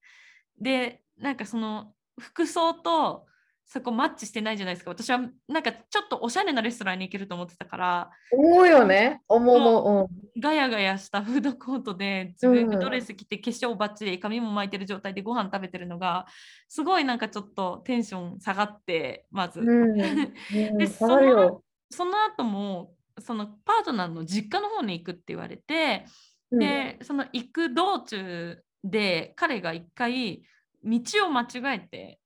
[0.59, 3.25] でなんかその服装と
[3.65, 9.21] そこマッチしてないじゃないですか私はなんかちょっとおしゃれなレストランに行けると思ってたから思うよね。
[9.27, 10.09] 思う思う。
[10.39, 16.25] ガヤガヤしたフードコートで自分でドレス着て化粧バッチリ髪も巻いてる状態でご飯食べてるのが
[16.67, 19.61] すごいなんかちょっとテンション下がってまず。
[19.61, 19.69] うん。
[19.69, 19.97] うん。
[20.77, 21.63] で下がるよ。
[21.89, 30.43] その後もそのパートナーの実家の方に行くって言われて、うんでその行く道中で彼が一回
[30.83, 32.19] 道を間違えて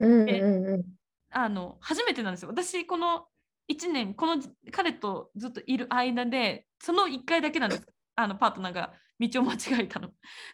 [0.00, 0.84] うんうんうん。
[1.32, 3.26] あの初めてなんですよ私この
[3.70, 4.42] 1年この
[4.72, 7.86] 彼とずっといる間でその1回だけなんです
[8.16, 10.08] あのパートナーが道を間違えたの。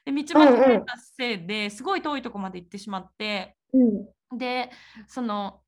[0.04, 4.38] で道間違えたせいですごい遠いとこまで行ってしまってうん。
[4.38, 4.70] で
[5.06, 5.60] その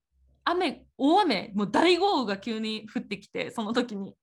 [0.45, 4.14] 雨大雨もう大豪雨が急に降ってきてその時に。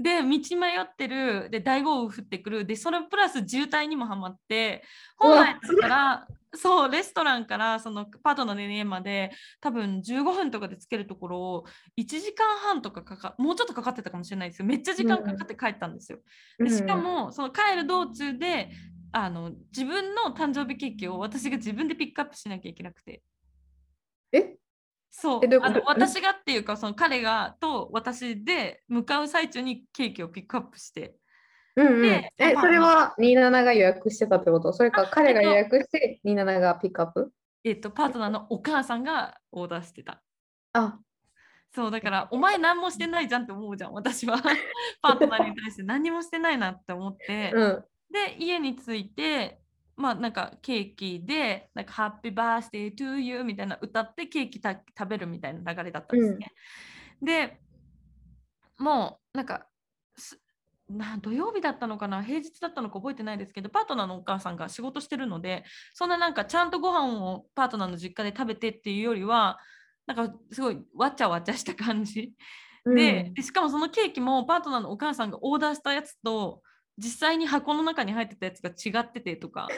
[0.00, 4.84] で道迷ってるで大豪雨降ってくるでそれプラス渋滞にもはまって
[5.16, 9.30] 本来だったらそうレストランからそのパートナーの家まで
[9.60, 11.64] 多分15分とかで着けるところを
[11.98, 14.66] 1時間半とかかかもうちょっとかかってたかもしれないですよ。
[14.66, 16.18] めっちゃ時間かかって帰ったんですよ。
[16.58, 18.70] でしかもその帰る道中で
[19.12, 23.22] あの自分の誕生日ケーキを私が自分でピックアップしなきゃいけなくて。
[24.32, 24.56] え？
[25.10, 25.40] そう。
[25.62, 31.14] あの私がっていうかその彼がと私で向かう最中にケーキをピックアップして
[31.78, 34.72] うんうん、でえ、まあそれは27が予約してたってこと？
[34.72, 37.32] それかあ彼がえっと予約して27がピックアップ？
[37.62, 40.20] えっとパートナーのお母さんがオーダーしてた。
[40.72, 40.98] あ、
[41.72, 44.38] そうだからお前何もしてないじゃんって思うじゃん私は。
[45.00, 47.84] パートナーに対して何もしてないなって思って、うん。
[48.10, 49.60] で家に着いて
[49.96, 56.52] まあなんかケーキでなんかハッピーバースデートゥーユーみたいな歌ってケーキた食べるみたいな流れだったんですね。
[57.22, 57.60] で
[58.78, 59.67] もうなんかす
[60.88, 62.22] な土曜日だったのかな？
[62.22, 65.64] 平日だったのか覚えてないですけどパートナーのお母さんが仕事してるので
[65.94, 69.58] そんななんかちゃんとご飯をパートナーの実家で食べてっていうよりは
[70.06, 72.32] なんかすごいわちゃわちゃした感じ。
[72.86, 76.62] でしかもそのケーキもパートナーのお母さんがオーダーしたやつと
[76.96, 79.68] 実際に箱の中に入ってたやつが違っててとか。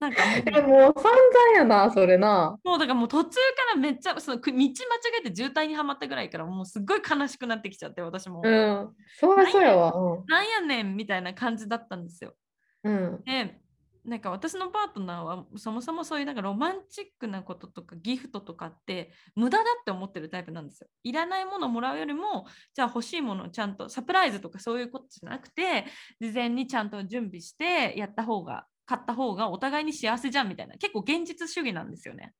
[0.00, 2.56] なんかもうもう散々やなそれな。
[2.64, 3.36] もうだからもう途中か
[3.74, 4.72] らめっちゃその道間違
[5.20, 8.40] えて渋滞にはまったぐらいからもうすっごい悲しくなってきちゃって私も。
[8.42, 8.88] うん。
[9.18, 9.92] そうそうやわ。
[10.26, 12.34] なんやねんみたいな感じだったんですよ。
[12.82, 13.60] うん、で
[14.04, 20.88] なんか私のパートナーはそもそもそういうなんかロマンチックなこととかギフトとかって無駄だって思ってるタイプなんですよ。
[21.04, 25.84] いらないものもらうよりもじゃあ欲しいものをちゃんとサプライズとかそういうことじゃなくて
[26.18, 32.32] 事前にちゃんと準備してやった方が買った方がお互いに幸せじゃんみたいな結構現実主義なんですよね。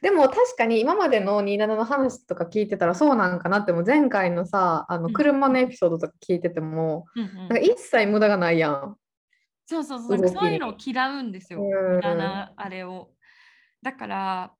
[0.00, 8.96] でも確かに今までの27の話とか聞いてたらそうなんかなっても前回のさあの車のエピソードとか聞いてても、うんうん、なんか一切無駄がないやん。
[9.66, 11.60] そうそうそう、そういうのを嫌うんですよ。
[11.60, 13.10] 無駄なあれを。
[13.82, 14.54] だから、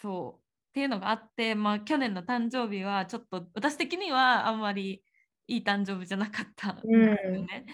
[0.00, 0.40] そう。
[0.40, 5.02] っていうのがあって、まあ、去年の誕生日はちょっと私的にはあんまり
[5.48, 7.66] いい誕生日じゃなかったんですよね。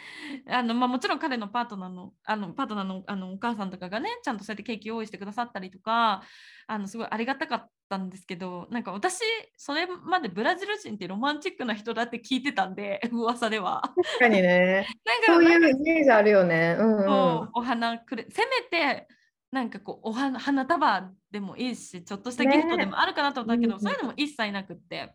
[0.47, 6.23] うん、あのまあ、もちろん彼のパートナーのあのパートナーのあのお母さんとかがねちゃんとそうやってケーキ用意してくださったりとか
[6.67, 9.21] あのすごいありがたかったんですけどなんか私
[9.57, 13.83] それまでブラジル人ってロマンチックな人だって聞いてたんで 噂では。
[13.97, 14.87] 確かにね。
[15.05, 16.77] なんかそういうイメージあるよね。
[16.79, 19.09] うん、うん、お花くれせめて
[19.51, 25.15] なんかこうお花花束でもいいしちょっとしたギフトでもあるかなと思ったけど、ね、そういうのも一切なくって。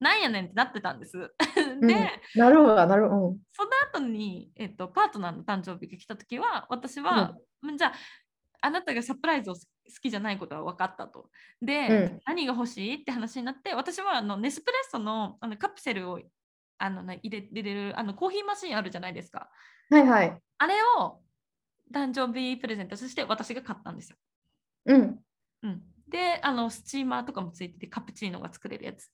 [0.00, 1.16] なんやねんってなってたんです。
[1.16, 1.24] で、
[1.72, 1.90] うん、
[2.34, 3.36] なるほど、なるほど。
[3.52, 7.92] その後に、えっと、パートナーの誕生日が来た時は、私は、うん、じゃあ、
[8.60, 9.60] あなたがサプライズを好
[10.02, 11.28] きじゃないことは分かったと。
[11.60, 16.20] で、うん、何が欲しいって話になって、私はあのネスプレッソのあのカプセルを
[16.78, 19.48] あの、ね、入れ入れるあのコーヒーマシンあるじゃないですか。
[19.90, 20.40] はいはい。
[20.58, 21.20] あれを
[21.92, 24.16] 誕生日プレゼントそして私が買ったんですよ。
[24.86, 25.18] うん。
[25.62, 29.10] うん、であのスチーマーとかもついててカプチーノが作れるやつ。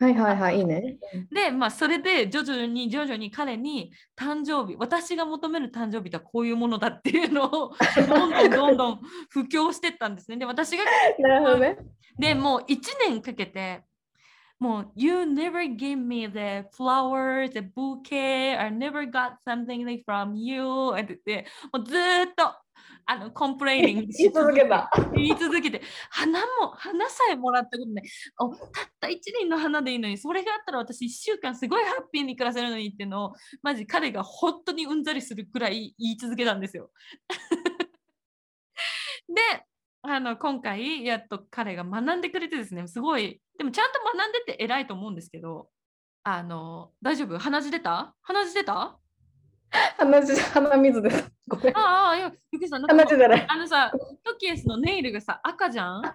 [0.00, 0.96] はいはいはい、いいね。
[1.32, 7.74] で、まあ、それで徐々に徐々に彼に誕生日、私が求める誕生日とはこういうものだっていうのを
[8.08, 10.36] どんどんどんどん布教してったんですね。
[10.36, 10.84] で、私が、
[11.18, 11.78] なるほどね。
[12.16, 12.78] で、もう1
[13.08, 13.82] 年かけて、
[14.60, 21.98] もう、You never gave me the flowers, the bouquet, I never got something from you って言って、もうずっ
[22.36, 22.54] と
[23.10, 24.90] あのコンプレイニングし続けた。
[25.14, 25.80] 言い続けて、
[26.10, 28.02] 花も、花さえもらったことね、
[28.38, 28.68] おたっ
[29.00, 33.32] た1輪の花でいいのに、それがあったら私1週間すごいハッピーに暮らせるのにっていうのを、
[33.62, 36.90] マジ彼が本当にうんざりするくらい言い続けたんですよ。
[39.26, 39.64] で、
[40.02, 45.70] あの今回やっと彼が学んでくれてですね、すごい、でもちゃんと学んでて偉いと思うんですけど、
[46.24, 47.38] あの大丈夫？
[47.38, 48.14] 鼻血出た？
[48.20, 48.98] 鼻血出た？
[49.98, 51.30] 鼻血鼻水です。
[51.46, 51.76] ごめん。
[51.76, 53.46] ああ、いや、ゆきさん、鼻血じゃない。
[53.48, 53.92] あのさ、
[54.24, 56.02] トキエスのネイルがさ、赤じゃん？
[56.02, 56.14] なん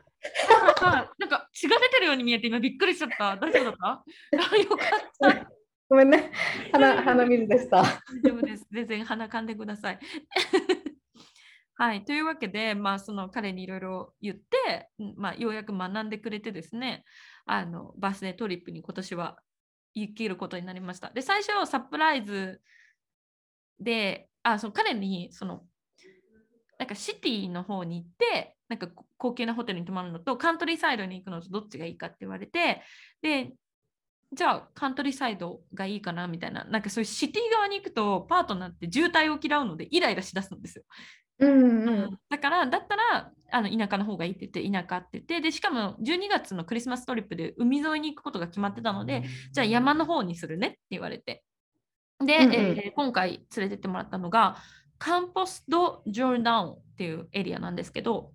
[1.30, 3.38] か血が出てるように見えて、今びっくりしちゃった。
[3.38, 4.58] 大丈夫だった？
[4.58, 4.76] よか
[5.32, 5.52] った。
[5.90, 6.32] ごめんね。
[6.72, 7.82] 鼻鼻水でした。
[7.82, 7.84] 大
[8.24, 8.66] 丈夫です。
[8.72, 10.00] 全然鼻かんでください。
[11.76, 17.04] はい、というわけで、まあ、その彼にいろいろ言って、まあ、ようやく学んでくれてですね、
[17.46, 19.40] あのバースデートリップに今年は
[19.96, 21.10] 行けることになりました。
[21.10, 22.62] で、最初、サプライズ
[23.84, 25.64] で、あ、その彼に、その、
[26.80, 32.82] なんかシティの方に行って、なんか高級なホテルに泊まるのと、カントリーサイドに行くのとどっちがいいかって言われて、
[33.22, 33.54] で、
[34.34, 40.84] じゃあカントリーサイドがいいかなみたいな、なんかそういうシティ側に行くと、パートナーって渋滞を嫌うので、イライラしだすんですよ。
[41.40, 51.44] うんうん、だからだったらあの田舎の方がいいって言って田舎って言ってでしかも12月のクリスマストリップで海沿いに行くことが決まってたのでじゃあ山の方にするねって言われて
[52.20, 54.58] で、うんうん、えー、今回連れてってもらったのが
[54.98, 58.32] カンポス・ド・ジョルダンっていうエリアなんですけど、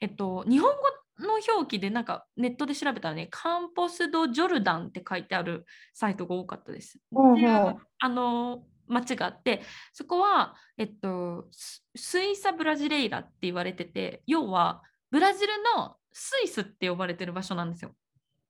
[0.00, 6.98] えっと、日本語の表記でなんかネットで調べたらね、カンポス・ド・ジョルダンって書いてあるサイトが多かったです。
[7.12, 11.48] うんうん、あの町があってそこは、えっと、
[11.94, 17.94] スイサ・ブラジレイラって言われてて要はブラジルのスイスって呼ばれてる場所なんですよ。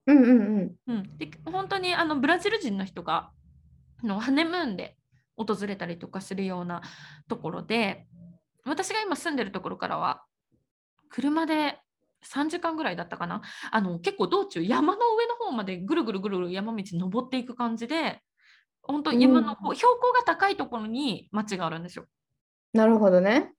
[0.06, 3.30] うんうんうんうん、で本当にあのブラジル人の人が
[4.02, 4.96] のハネムーンで
[5.36, 6.82] 訪れたりとかするような
[7.28, 8.06] ところで
[8.64, 10.22] 私が今住んでるところからは
[11.08, 11.78] 車で
[12.26, 18.20] 3時間ぐらいだったかなあの結構道中山の上の方までぐるぐるぐるぐる山道登っていく感じで
[18.82, 22.06] 本当山の、うん、標高が高いところに町があるんですよ。
[22.72, 23.52] なるほどね。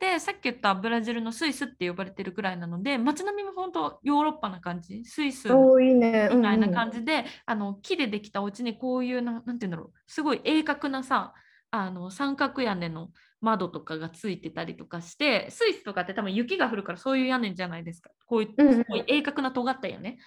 [0.00, 5.04] でさっき言ったブラジルのスイスって呼ばれてるくらいなので街並みも本当ヨーロッパな感じ？
[5.04, 6.00] スイスみ
[6.42, 7.24] たいな感じで、ねうん。
[7.24, 11.34] うん、あの木でできたお家にこういうななんて言うんだろうすごい鋭角なさ
[11.70, 18.10] あの三角屋根の窓とかがついてたりとかしてスイスとかって多分雪が降るからそういう屋根じゃないですか。
[18.26, 20.18] こういうすごい鋭角な尖った屋根。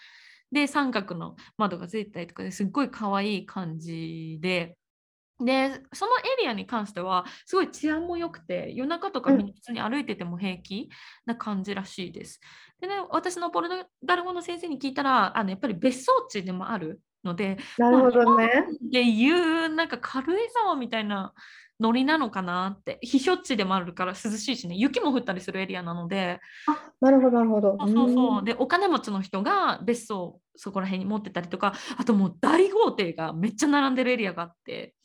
[0.53, 4.78] で三角の窓がついてたりとかですっごい可愛い感じで。
[5.43, 10.89] でそのエリアに関してはすごい治安も良くて夜中とかうん普通に歩いてても平気
[11.25, 12.39] な感じらしいです。
[12.81, 13.75] でね私のポルト
[14.05, 18.65] ガル語の先生に聞いたらあのやっぱり別荘地でもあるのでなるほどね。
[18.91, 21.33] でいうなんか軽井沢みたいな
[21.79, 27.77] ノリなのかなって避暑地でもあるから涼しいしね雪も降ったりするエリアなのであ、なるほど、なるほど。
[27.79, 34.95] そうそうそううんでお金持ちの人が別荘そこら辺に持ってたりとかあともう大豪邸がめっちゃ並んでるエリアがあって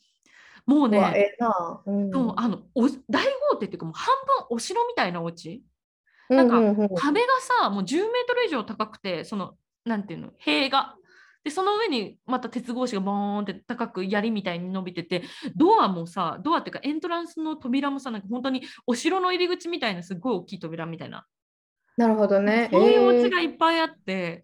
[0.65, 1.81] もうねええな。
[1.85, 2.11] うん。
[2.11, 5.63] そうあのお大豪邸っていうかもう半分お城みたいなお家
[6.29, 7.27] うんなんかうんうん壁が
[7.61, 9.55] さもう10メートル以上高くてその
[9.85, 10.95] なんていうの塀が
[11.43, 15.23] でその上にまた鉄格子がボーンって高く槍みたいに伸びてて
[15.55, 21.25] ドアもさドアっていうかエントランスの扉もさなんか本当にお城の入り口みたいなすごい大きい扉みたいな
[21.97, 22.69] なるほどね。
[22.71, 24.43] そういうおええ家がいっぱいあって、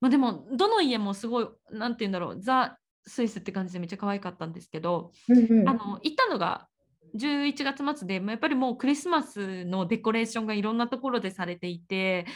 [0.00, 6.68] まあ、でもどの家もすごいなんて言うんだろうザ・スイスって感じでめっちゃ可愛かったんですけど、うんうんあの行ったのが
[7.16, 12.26] 11月末で、まあやっぱりもうクリスマスのデコレーションがいろんなところでされていて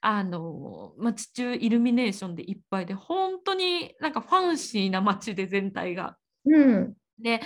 [0.00, 6.16] あの街中イルミネーションでいっぱいで本当になんかファンシーな街で全体が。
[6.46, 6.94] うん。
[7.18, 7.40] で、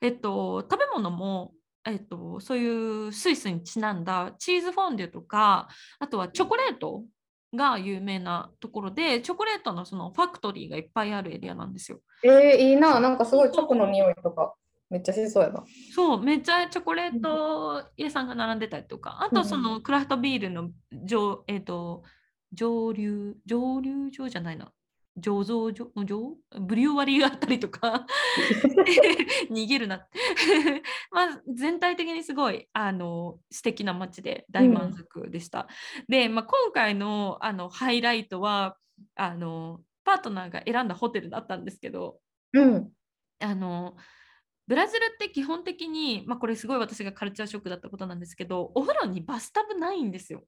[0.00, 1.54] えっと、食べ物も、
[1.86, 5.68] えっと、そういうスイスにちなんだチーズフォンデュとか
[5.98, 7.04] あとはチョコレート
[7.56, 12.00] が有名なところでチョコレートのそのファクトリーがいっぱいあるエリアなんですよ。
[12.22, 13.00] ええいいな。
[13.00, 14.54] なんかすごいチョコの匂いとか、
[14.90, 15.64] めっちゃしそうやな。
[15.94, 22.02] そうめっちゃチョコレート屋さんが並んでたりとかあとそのクラフトビールの上,、えっと
[22.52, 24.70] 上流上流場じゃないな
[25.20, 28.06] 醸造所上ブリュワリーがあったりとか
[29.50, 30.06] 逃げるな
[31.12, 35.68] まあ全体的にすごいあの素敵な街で大満足でした。
[36.08, 38.76] で、まあ、今回のあのハイライトは
[39.14, 42.18] あのパートナーが選んだホテルだったんですけど
[42.52, 42.92] うん。
[43.40, 43.96] あの
[44.66, 50.44] ブラジルって基本的に、まあ、これすごい私がカルチャーショックだったことなんですけどお風呂にバスタブないんですよ。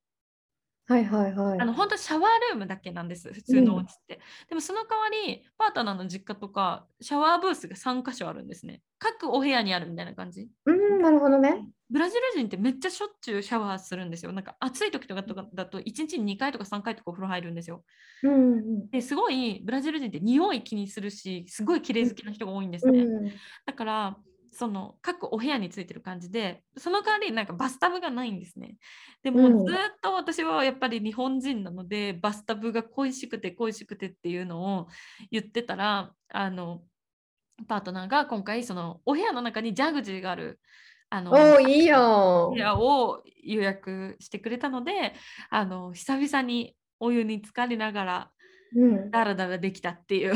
[0.89, 1.61] はいはいはい。
[1.61, 2.23] あの本当シャワー
[2.53, 8.83] ルームだけなんです普通のお家って、でもその代わりパートナーの実家とかシャワーブースが3箇所あるんですね。
[8.99, 10.49] 各お部屋にあるみたいな感じ。
[10.65, 11.67] うん、なるほどね。
[11.91, 14.33] ブラジル人ってめっちゃしょっちゅうシャワーするんですよ。
[14.33, 17.85] なんか暑い時とかとかだと1日に2回とか3回とかお風呂入るんですよ。
[18.23, 18.91] うんうん。
[18.91, 23.33] ですごいブラジル人って匂い気にするしすごい綺麗好きな人が多いんですね、うん。
[23.67, 24.17] だから
[24.57, 28.77] その各お部屋についてる感じでその代わりなんかバスタブがないんですね
[29.23, 34.89] でもうんずっと私はやっぱり日本人なのでバスタブが恋しくて恋しくてっていうのを
[35.31, 36.83] 言ってたらあの
[37.69, 40.59] パートナーが今回そのお部屋の中にジャグジーがある
[41.11, 42.59] あのおー、いいやん部。
[42.59, 45.15] 屋を予約してくれたので
[45.51, 48.31] あの久々にお湯に浸かりながら
[48.75, 49.11] うん。
[49.11, 50.35] ダラダラできたっていう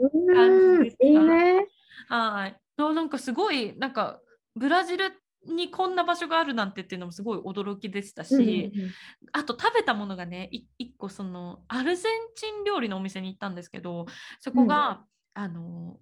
[0.00, 1.66] うん、 いいね。
[2.08, 2.61] はい。
[2.78, 4.20] のなんかすごいなんか
[4.54, 5.12] ブラジル
[5.46, 8.34] にこんな場所があるなんてっていうのもすごい驚きでしたし、
[8.74, 8.90] うん
[9.32, 14.06] あと食べたものがねい一個そのアルゼンチン料理のお店に行ったんですけど
[14.40, 15.04] そこが、
[15.34, 15.96] あの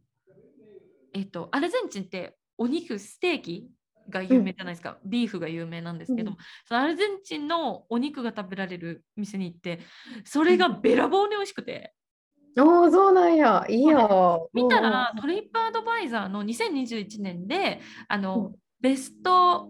[1.14, 3.70] えっとアルゼンチンってお肉ステーキ
[4.08, 6.36] が有名じゃないですか、ビーフが有名なんですけど、うん。
[6.66, 9.80] そのアルゼンチンのお肉が食べられる店に行って
[10.24, 11.94] それがべらぼうに美味しくて。
[12.58, 13.64] おー、そうなんや。
[13.68, 14.08] いいや。
[14.52, 19.68] 見たらトリップアドバイザーの2021年であの、うんベスト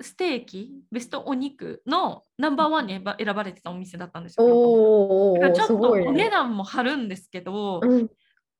[0.00, 4.44] ステーキベストお肉のナンバーワンに選ばれてたお店だったんですよ。
[4.46, 6.30] おちょっとすごいお値ね。
[6.30, 8.10] 段も張るんですけど、うん。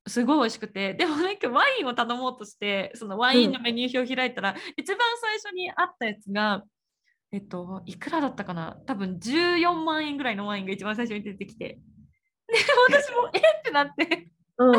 [0.07, 6.63] すごい美味しくてでもなんかワインを頼もうとしてそのワインのメニュー表を開いたら、一番最初にあったやつが
[7.33, 8.77] えっといくらだったかな？
[8.87, 11.81] 多分14万円ぐらいのワインが一番最初に出てきてで
[12.89, 13.39] 私もえ？
[13.39, 14.29] ってなって
[14.59, 14.73] うん。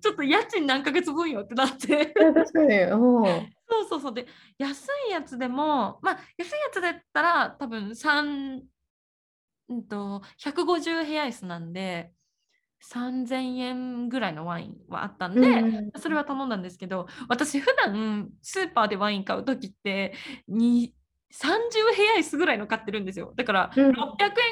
[0.00, 2.74] ちょっと家賃何ヶ月分よってなって確かに。
[2.76, 3.24] うん。
[3.68, 4.26] そうそうそうで
[4.58, 8.60] 安いやつでもまあ安いやつだったら多分3
[9.70, 12.12] うんと150ヘアイスなんで
[12.92, 20.12] 3000円ぐらいのワインはあったんで、うんそれは頼んだんですけど私普段スーパーでワイン買う時って
[20.46, 20.94] に
[21.34, 23.32] 30ヘアイスぐらいの買ってるんですよ。
[23.34, 23.90] だからうん。
[23.90, 23.94] 600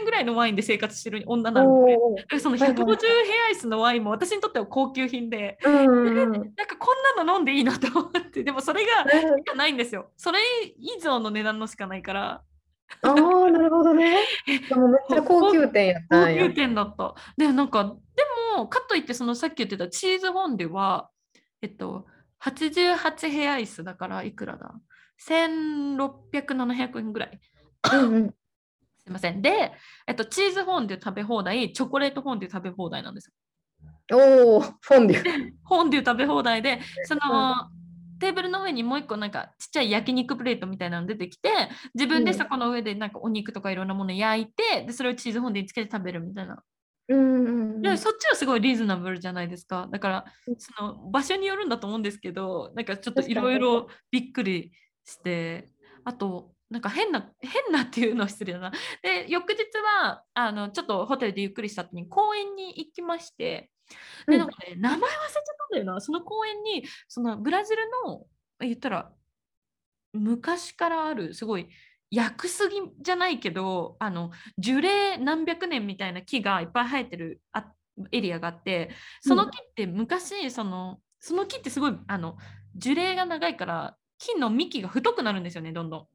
[0.00, 2.40] 円ぐらいのワインで生活してる女なので、おー。
[2.40, 2.98] その150はいはい。
[2.98, 5.74] ヘアイスのワインも私にとっては高級品で、うん。
[5.74, 6.32] うんうん。
[6.32, 8.42] なんかこんなの飲んでいいのと思って。
[8.42, 10.10] でもそれがしかないんですよ。
[10.16, 10.40] それ
[10.78, 12.42] 以上の値段のしかないから。
[13.02, 13.14] ああ、
[13.50, 14.18] なるほどね。
[14.68, 16.34] でもめっちゃ高級店やった高。
[16.34, 17.14] 級店だった。
[17.36, 18.24] でなんかで
[18.56, 21.08] もかといってそのさっき言ってたチーズフォンデュは
[21.62, 22.06] えっと
[22.40, 24.74] 88ヘアイスだからいくらだ？
[25.20, 27.40] 1600、700円ぐらい。
[27.92, 28.28] うんうん。
[28.28, 29.42] すいません。
[29.42, 29.72] で、
[30.06, 33.32] えっと、チーズフォンデュ食べ放題、チョコレートフォンデュ食べ放題なんですよ。
[34.12, 35.22] おお、フォンデュ。
[35.22, 37.20] フォンデュ食べ放題で、その、
[38.20, 41.50] テーブルの上にもう一個なんかちっちゃい焼肉プレートみたいなの出てきて
[41.92, 46.62] 自分でそこの上でなんかお肉とかいろんなもの焼いてでそれをチーズフォンデュにつけて食べるみたいな
[47.08, 49.88] うんうんうんでそっちはすごいリーズナブルじゃないですか。
[49.90, 50.24] だから
[50.56, 54.72] その場所によるんだと思うんですけど、なんかちょっといろいろびっくり
[55.04, 55.70] して、
[56.04, 58.72] あとなんか変な 変なっていうのは失礼だな。
[59.02, 59.58] で翌日
[60.00, 63.70] はあのちょっとホテルでゆっくりした後に公園に行きまして、
[64.26, 66.00] でなんかね名前忘れちゃったんだよな。
[66.00, 68.26] その公園にそのブラジルの
[68.60, 69.12] 言ったら
[70.12, 71.68] 昔からあるすごい
[72.10, 77.72] 薬杉じゃないけどあの樹齢何百年みたいな木がいっぱい生えてるあ
[78.10, 78.90] エリアがあって
[79.20, 82.36] その木って昔そのその木ってすごいあの
[82.74, 86.06] 樹齢が長いから木の幹が太くなるんですよねどんどん。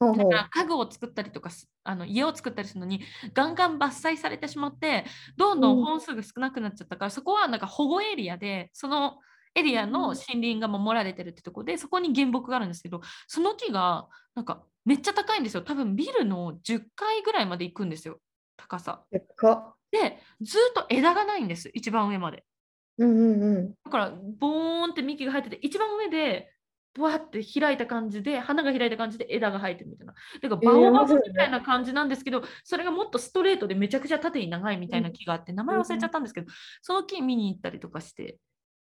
[0.00, 3.00] だから家具を作ったりとかすあの家を作ったりするのに
[3.34, 5.04] ガンガン伐採されてしまって
[5.36, 9.18] どんどん本数が少なくなっちゃったから、そこはなんか保護エリアでその
[9.56, 18.20] エリアの森林が守られてるってとこでそこに原木があるんですけどその木がなんかめっちゃ高いんですよ多分ビルの10階ぐらいまで行くんですよ
[18.56, 19.02] 高さ。
[19.90, 22.44] でずっと枝がないんです一番上まで
[22.98, 23.74] うんうんうん。
[23.84, 26.52] だからボーンって幹が生えてて一番上で
[26.98, 30.14] ブワって開いた感じで花が開いた感じで枝が生えてるみたいな。
[30.42, 36.48] だかバオバブみたいな感じなんですけど、それがもっとストレートでめちゃくちゃ縦に長いみたいな木があって、名前忘れちゃったんですけど、
[36.82, 38.38] その木見に行ったりとかして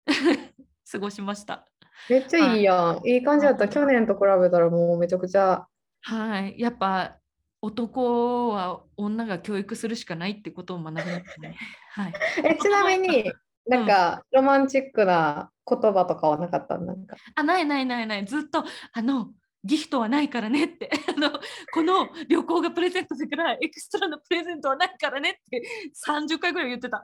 [0.90, 1.66] 過ごしました。
[2.10, 3.08] めっちゃいいやん。
[3.08, 3.68] いい感じだった。
[3.68, 5.68] 去年と比べたらもうめちゃくちゃ。
[6.02, 7.18] はい、やっぱ
[7.62, 11.58] 男は女が教育するしかないってことを学びましたね。
[11.92, 12.14] はい。
[12.46, 13.32] え、ちなみに、
[13.70, 16.78] なんか、ロマンチックな言葉とかはなかった？
[16.78, 17.16] なんか。
[17.36, 18.64] あ、ないないないない、ずっと、
[18.94, 19.32] あの、
[19.64, 21.32] ギフトはないからねって、 あの、
[21.74, 25.62] この旅行がプレゼントだから、エクストラのプレゼントはないからねって
[25.94, 27.02] 30回ぐらい言ってた。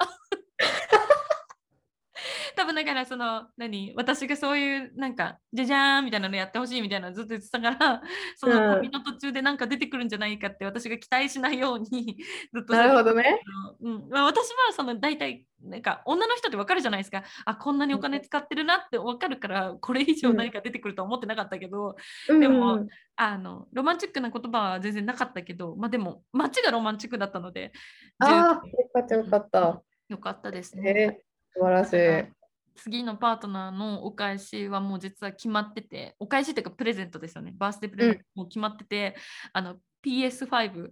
[2.56, 8.02] 多分だからその何私がそういうなんかじゃじゃーんみたいなのやってほしいみたいなのずっと言ってたから
[8.38, 12.18] その旅の途中でなんか出てくるんじゃないかって私が期待しないように
[12.54, 13.42] ずっとなるほどね。
[13.82, 14.10] うん。
[14.10, 17.24] まあ、私はその大体なんか女の人って分かるじゃないですか。
[17.46, 21.96] あこんなにお金使ってるなって分かるからこれ以上何か出てくるとは思ってなかったけど、
[22.30, 22.40] うん。
[22.40, 27.72] でもうんあのロマンチックな言葉は全然なかったけどまあでも街がロマンチックだったので
[28.18, 29.84] ああ、十よかったよかった。
[30.10, 31.20] よかったですえね。
[31.20, 32.32] ー、素晴らしい。
[32.76, 39.16] 次のパートナーのお返しはもう実は決まっててお返しっていうかプレゼントですよねバースデープレゼントもう決まってて、
[39.54, 40.90] あの PS5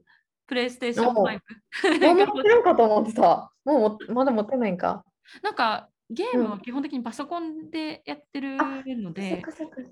[0.48, 3.52] プレイステーション5もう持ってるかと思ってた。
[3.66, 5.04] もうもまだ持ってないんか。
[5.42, 9.42] なんかゲームは基本的にパソコンでやってるので、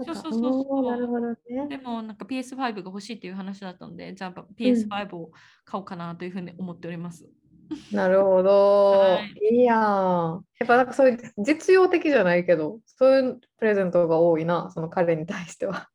[0.06, 1.38] そうそうそうそうおーなるほどね。
[1.70, 5.32] でもなんか PS5 が欲しいっていう話だったので、じゃあ PS5 を
[5.64, 7.30] 買おうかなというふうに思っております。
[7.92, 8.92] なるほど。
[8.92, 10.46] はいいいやん。
[10.60, 15.90] やっぱなんかそういう実用的じゃないけど、そういうプレゼントが多いな、その彼に対しては。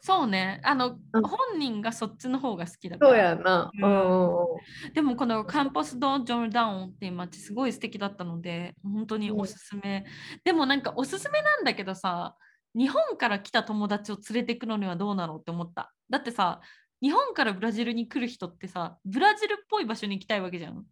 [0.00, 3.10] そうね、あの、うん本人がそっちの方が好きだから。
[3.10, 3.70] そうやな。
[3.72, 4.42] ううんんうんう
[4.90, 4.92] ん。
[4.92, 10.04] でもこのカンポス・ド・ジョルダウンっていう街すごい素敵だったので本当におすすめ、
[10.44, 12.36] でもなんかおすすめなんだけどさ
[12.74, 16.60] 日本から来た友達を連れてくのにはどうなのって思っただってさ
[17.00, 20.84] 日本からブラジルに来る人ってさブラジルっぽい場所に行きたいわけじゃん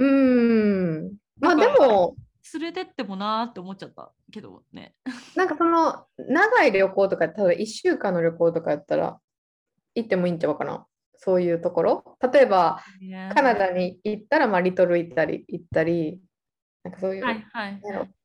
[0.00, 1.16] うーん。
[1.40, 2.16] まあでも、
[2.54, 4.94] 連れてってもなーって思っちゃったけどね
[5.36, 9.18] なんかその長い旅行とか、例えば1週間の旅行とかやったら
[9.94, 10.86] 行ってもいいんちゃうかな。
[11.16, 12.16] そういうところ。
[12.32, 12.82] 例えば、
[13.34, 16.18] カナダに行ったら、まあ、リトル行ったり、行ったり、
[16.82, 17.80] なんかそういう、はいはい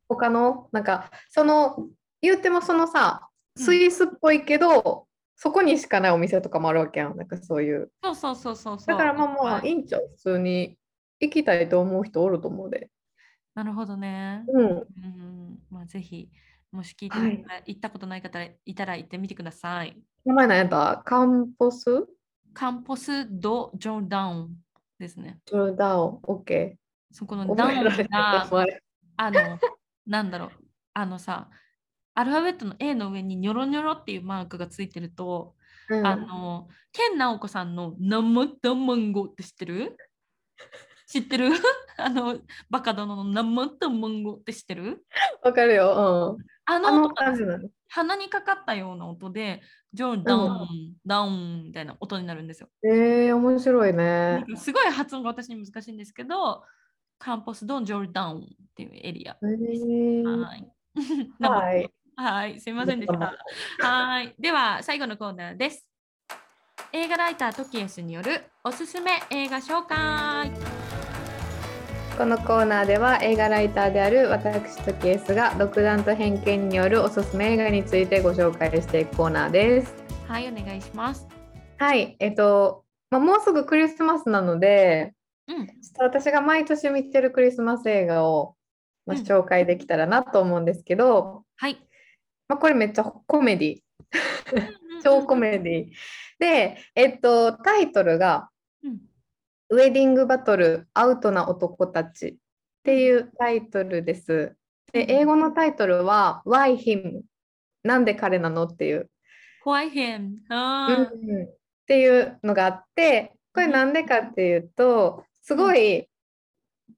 [0.08, 1.90] 他の、なんか、その、
[2.22, 7.18] 言ってもそのさ、うんスイスっぽいけど、そこにしかないお店とかもあるわけやん。
[7.18, 7.90] なんかそういう。
[8.04, 10.08] そうそうそうそうそうだからまあまあ、はいいいんちゃう？
[10.16, 10.78] 普通に
[11.20, 12.90] 行きたいと思う人おると思うで。
[13.54, 14.44] なるほどね。
[14.48, 14.68] うん。
[14.68, 15.60] うん。
[15.70, 16.30] まあぜひ
[16.72, 17.44] もし聞いてはい。
[17.68, 19.98] 行ったことない方いたら行ってみてください。
[20.26, 21.02] 名前何やった？
[21.06, 22.06] カンポス？
[22.54, 24.56] カンポス・ド・ジョルダウン
[24.98, 25.40] ですね。
[25.46, 26.78] ジョルダオ、オッケ
[27.12, 27.46] そこー。
[27.46, 28.48] のダウンが、
[29.18, 29.60] あの、
[30.08, 30.50] なんだろう、
[30.94, 31.50] あのさ、
[32.14, 35.56] アルファベットの A の上にニョロニョロっていうマークがついてると、
[35.90, 36.08] うん。
[36.08, 39.98] あの、ケンナオコさんのナムダマンゴって知ってる？
[41.08, 41.50] 知ってる？
[41.98, 42.40] あの、
[42.70, 45.06] バカ殿のナムダマンゴって知ってる？
[45.44, 46.36] わかるよ。
[46.38, 46.46] うん。
[46.68, 47.70] ああのの音が感じなの。
[47.90, 49.62] 鼻にかかったような音で、
[49.94, 52.70] ジョルダウン、ダウンみたいな音になるんですよ。
[52.84, 54.44] えー、面白いね。
[54.56, 56.64] すごい発音が私に難しいんですけど、
[57.18, 58.46] カンポス・ドン・ジョルダウンっ
[58.76, 59.38] ていうエリア。
[59.42, 60.72] えーはい。
[61.40, 61.92] はい。
[62.18, 63.38] はい、すいませんでした。
[63.80, 64.34] はい。
[64.40, 65.88] では、最後のコーナーです。
[66.92, 70.85] 映画ライタートキエスによるおすすめ映画紹介
[72.18, 79.94] このコーナーでは映画ライターである私トキエスが独断と偏見によるおすすめ映画についてご紹介していくコーナーです。
[80.26, 81.28] はいお願いします。
[81.78, 85.14] はい、えっと、まあ、もうすぐクリスマスなので、
[85.50, 85.68] うん。
[85.68, 85.74] ちょ
[86.08, 88.56] っと私が毎年見てるクリスマス映画を、
[89.06, 89.24] まあ、うん。
[89.24, 91.78] 紹介できたらなと思うんですけど、はい。
[92.48, 93.80] まあ、これめっちゃコメディ、
[95.04, 95.90] 超コメディ。
[96.40, 98.48] で、えっと、タイトルが
[98.86, 99.00] うん
[99.70, 102.36] ウェディングバトルアウトな男たちっ
[102.84, 104.56] ていうタイトルです。
[104.92, 107.22] で、英語のタイトルは Why Him?
[107.84, 109.10] なんで彼なのっていう、
[109.66, 110.38] Why him?
[110.50, 111.10] あー。
[111.14, 111.44] うん。
[111.46, 111.48] っ
[111.88, 116.08] ていうのがあって、これなんでかっていうと、すごい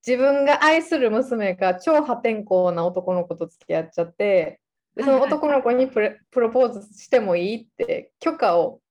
[0.06, 4.60] 自分が愛する娘が超破天荒な男の子と付き合っちゃって、
[4.96, 8.82] でその男の子にプロポーズしてもいいって許可を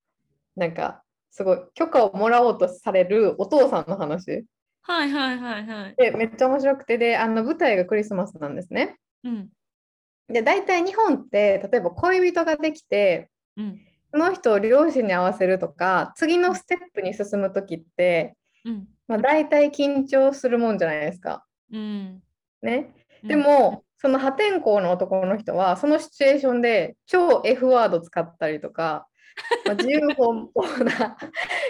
[0.55, 1.03] なんか
[1.37, 4.47] すごい許可をもらおうとされるお父さんの話。
[4.80, 5.95] はいはいはいはい。
[5.99, 6.97] でめっちゃ面白くて。
[6.97, 8.97] であの舞台がクリスマスなんですね。
[9.22, 9.49] うん。
[10.28, 13.28] で大体日本って例えば恋人ができて
[13.59, 13.80] うん。
[14.12, 18.34] その人を両親に合わせるとか次のステップに進む時って、
[18.64, 18.89] うん。
[19.07, 21.45] まあ、大体緊張するもんじゃないですか。
[21.70, 22.22] うん。
[22.62, 29.07] ね、でも、その破天荒の男の人はそのシチュエーションで超 F ワード使ったりとか、
[29.66, 31.16] まあ、自由奔放な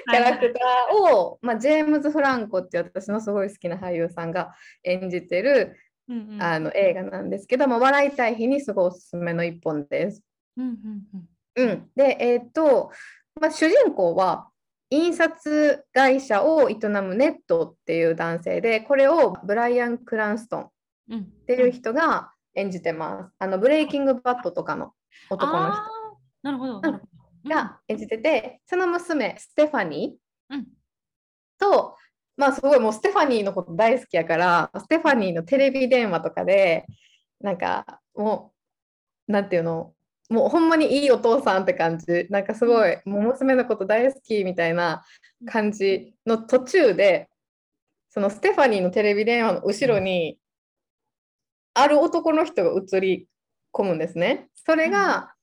[0.09, 4.55] キャラクターを、まあ、ジェームズ・フランコっていう私のすごい好きな俳優さんが
[4.85, 5.77] 演じてる
[6.09, 6.43] うんうん。
[6.43, 10.23] あの映画なんですけども、笑いたい日にすごいおすすめの一本です。
[10.57, 11.69] うんうんうん。
[11.69, 12.93] うん、で、えっと、
[13.41, 14.49] まあ、主人公は
[14.91, 20.71] 印刷会社を営むネットっていう男性で、これをブライアン・クランストンっ
[21.11, 21.25] うん。
[21.47, 23.35] ていう人が演じてます。
[23.39, 24.93] あのブレイキングバットとかの
[25.29, 25.81] 男の人。
[25.81, 27.16] あーなるほどなるほど
[27.49, 30.19] が演じてて、その娘、ステファニ
[30.51, 30.61] うん。
[30.61, 30.65] ー
[31.59, 31.97] と、
[32.37, 36.87] まあすごいもうステファニーのこと大好きやから、ステファニーのテレビ電話とかで、
[37.41, 38.53] なんかも
[39.29, 39.95] う、なんていうの、
[40.29, 45.05] もうほんまにいいお父さんって感じ、なんかすごい、もう娘のこと大好きみたいな
[45.47, 47.29] 感じの途中で、
[48.11, 50.39] そのステファニーのテレビ電話の後ろに、
[51.75, 53.29] ある男の人が映り
[53.73, 54.49] 込むんですね。
[54.55, 55.35] それが、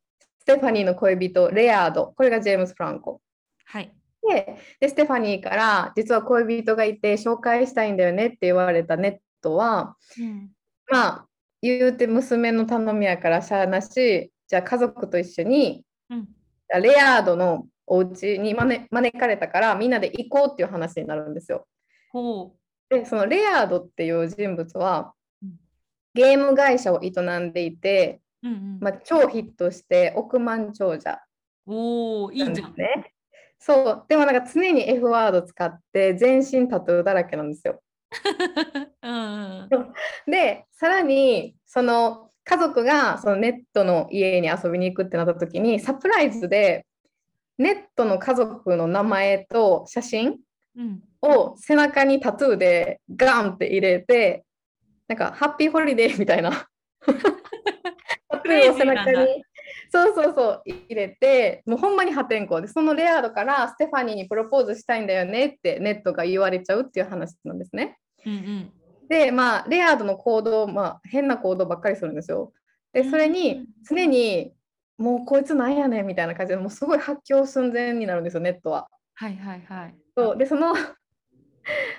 [0.45, 2.13] ステファニーの恋人、レアード。
[2.17, 3.21] これがジェームス・フランコ。
[3.65, 3.93] はい
[4.27, 10.51] でで、ステファニーから、実は恋人がいて紹介したいんだよねって言われたネットは、うん
[10.89, 11.27] まあ、
[11.61, 16.27] 言うて娘の頼みやからしゃあなし、じゃあ家族と一緒に、うん
[16.81, 21.67] レアードのお家に招招かれたから、みんなで行こうっていう話になるんですよ。
[22.11, 22.55] ほ
[22.89, 25.13] で、そのレアードっていう人物は
[25.43, 25.51] うん、
[26.15, 28.77] ゲーム会社を営んでいて、ううんうん。
[28.81, 31.19] まあ、超ヒットして億万長者。
[31.65, 32.53] おおいいじゃん。
[32.53, 33.13] ですね。
[33.59, 37.81] そう、でもなんか常に F ワード使って全身タトゥーだらけなんですよ。
[39.01, 40.31] うんうん。
[40.31, 46.85] で、さらにその家族がそのネットの家に遊びに行くってなった時にサプライズで
[47.57, 50.39] ネットの家族の名前と写真
[50.75, 51.03] うん。
[51.21, 54.43] を背中にタトゥーでガンって入れて
[55.07, 56.67] なんかハッピーホリデーみたいな
[58.33, 59.43] タトゥーを背中に
[59.91, 67.97] そうそうそう入れてもうほんまに破天荒でそのレアードからステファニーにプロポーズしたいんだよねってネットが言われちゃうっていう話なんですね。
[68.25, 68.71] うんうん
[69.09, 72.53] でまあレアードの行動、まあ、変な行動ばっかりするんですよ。
[72.93, 74.53] でそれうにん常に
[74.97, 78.87] もうこいつなんやねんみたいな感じでもうすごい発狂寸前になるんですよネットは。
[79.15, 80.73] はいはいはいそうでその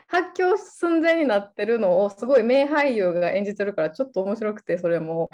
[0.06, 5.28] 発狂寸前になってるのをすごい名俳優が演じてるからちょっと面白くてそれも。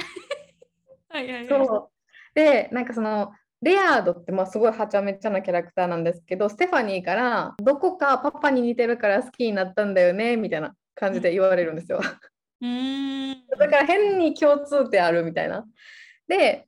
[1.11, 1.46] はいはいはい。
[1.46, 1.90] そう。
[2.34, 3.32] でなんかその
[3.62, 12.00] レアードってまあすごいはちゃめちゃなキャラクターなんですけどステファニーからどこかパパに似てるから好きになったんだよねみたいな感じで言われるんですよ。
[12.62, 13.46] うーん。
[13.58, 15.66] だから変に共通点あるみたいな。
[16.26, 16.66] で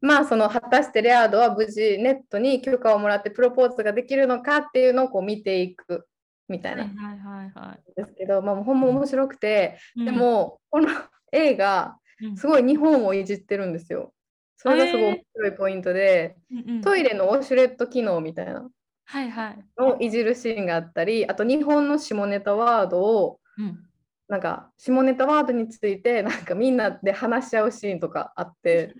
[0.00, 6.06] まあその果たしてレアードは無事ネットに許可をもらってプロポーズができるのかっていうのをこう見ていく
[6.46, 10.88] みたいはないんはいはいはですけど、まあ、ほんま面白くて、いでもこの
[11.32, 12.03] 映画うん
[12.36, 14.12] すごい日本をいじってるんですよ。
[14.56, 16.80] それがすごい面白いポイントで、うんうん。
[16.80, 18.68] トイレのウォシュレット機能みたいな。
[19.06, 19.64] はいはい。
[19.76, 23.78] のをいじるシーンがあったりあと日本の下ネタワードをうん。
[24.26, 28.94] なんか下ネタワードについてなんかみんなで話し合うシーンとかあって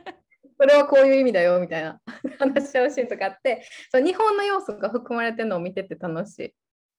[0.58, 2.00] それはこういう意味だよみたいな。
[2.38, 6.54] 話し合うシーンとかあってそう日本の要素が含まれてるのを見てて楽しい。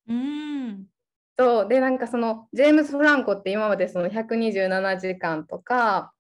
[0.10, 0.86] うーん
[1.38, 6.12] そうでなんかそのジェームズ・フランコって今までその127時間とか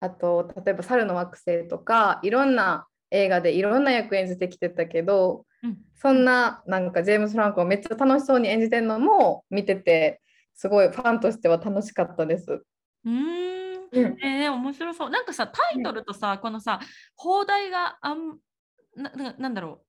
[0.00, 10.20] あと例えば猿の惑星とかいろんな映画でいろんな役演じてきてたけど、うんそんななんかジェームス・フランコがめっちゃ楽しそうに演じてるのも見てて
[10.54, 12.52] すごいファンとしては楽しかったです。
[12.52, 15.10] うーんうんえー、面白そう。
[15.10, 16.78] なんかさ、タイトルとさ、このさ、
[17.16, 18.38] 放題があん
[18.94, 19.82] なな、なんだろ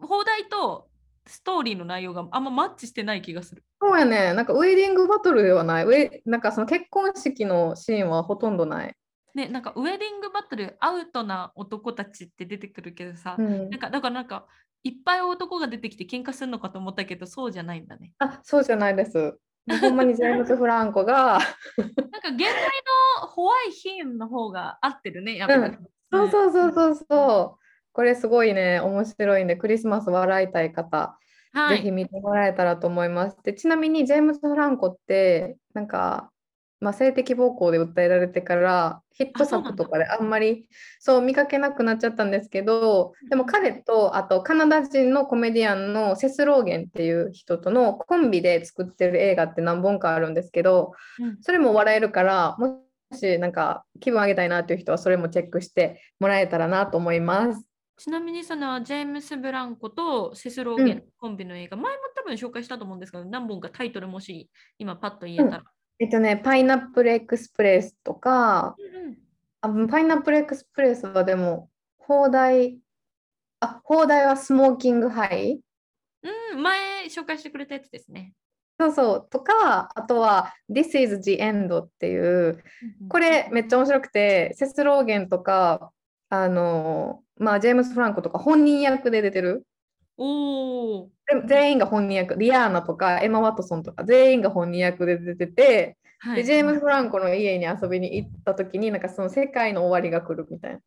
[0.00, 0.06] う。
[0.06, 0.89] 放題と
[1.26, 3.64] ストーリーの内容があんまマッチしてない気がする。
[3.80, 8.94] そうやね、なんかウェディングバトルではない、ウェなんかその結婚式のシーンはほとんどない。
[9.34, 14.46] ね、なんかウェディングバトル、アウトな男たちって出てくるけどさ、うんなんかだからなんか
[14.82, 18.12] いっぱい男が出てきて喧嘩するのかと思ったけど、そうじゃないんだね。
[18.18, 19.38] あ、そうじゃないです。
[19.80, 21.38] ほんまにジェームズ・フランコが、
[21.78, 22.50] なんか現代
[23.20, 25.76] のホワイヒーンの方が合ってるね、やっぱり。
[26.10, 27.59] そうそうそうそうそう、
[27.92, 31.18] これすごいね、面白いんで、クリスマス笑いたい方、
[31.52, 31.78] はい。
[31.78, 33.36] ぜひ見てもらえたらと思います。
[33.42, 36.30] で、ちなみにジェームズ・フランコって、なんか、
[36.80, 40.66] まあ、性的暴行で訴えられてから、ヒット作とかであんまり
[40.98, 52.80] そう見かけなくなっちゃったんですけど、でも彼と、あとカナダ人のコメディアンのセス・ローゲンっていう人とのコンビで作ってる映画って何本かあるんですけど、うんそれも笑えるから、も
[53.12, 57.69] しなんか気分上げたいなっていう人はそれもチェックしてもらえたらなと思います。
[58.00, 61.04] ちなみにそのジェームス・ブランコとセスローゲンうん。
[61.18, 64.48] コンビの映画、前も多分紹介したと思うんですけど、何本かタイトルもし
[64.78, 65.64] 今パッと言えたら。
[65.98, 69.18] えっとね、パイナップルエクスプレスとか、うん
[69.62, 72.78] あパイナップルエクスプレスはでも、放題、
[73.60, 75.60] あ、放題はスモーキングハイ。
[76.22, 78.32] うん、うん前紹介してくれたやつですね。
[78.78, 82.64] そうそう、とか、あとは This is the End っていう、
[83.10, 85.92] これめっちゃ面白くて、セスローゲンとか、
[86.30, 89.66] あの、まあ、ジェームス・フランコとか本人役で出てる。
[90.16, 91.08] お
[91.46, 100.80] 全員が本人役、リアーナとかエマ・ワトソンとか全員が本人役で出てて、はい、でジェームス・フランコの家に遊びに行った時になんかその世界の終わりが来るみたいな。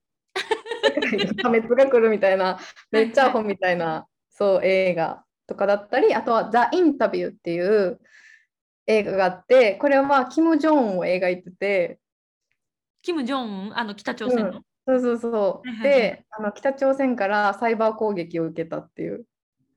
[1.41, 2.59] 破滅が来るみたいな
[2.91, 7.99] めっちゃアホみたいなそう映画とかだったりあとは「ザ・インタビュー」っていう
[8.87, 11.99] 映画があってこれはまあキム・ジョンウンを描いてて。
[13.01, 14.61] キム・ジョンウン、あの北朝鮮の？
[14.88, 15.84] そうそうそう。
[15.84, 19.25] であの北朝鮮からサイバー攻撃を受けたっていう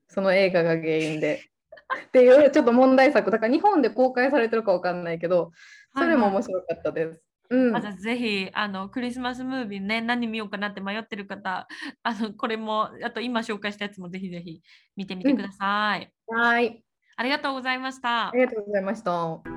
[0.07, 1.41] その映画が原因で。
[2.07, 3.31] っていうちょっと問題作。
[3.31, 5.51] だから日本で公開されてるかわかんないけど
[5.95, 7.23] それも面白かったです。
[7.49, 7.97] うん。
[7.97, 11.65] ぜひあのクリスマスムービーね何見ようかなって迷ってる方
[12.03, 14.61] あのこれもあと今紹介したやつもぜひぜひ
[14.97, 16.83] 見てみてください、はい、
[17.15, 18.29] ありがとうございました。
[18.29, 19.56] ありがとうございました。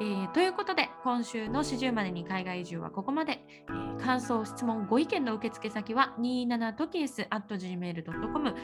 [0.00, 8.54] えーということで今週の40までに海外移住はここまで、えー感想質問ご意見の受付先は 27tokies.gmail.com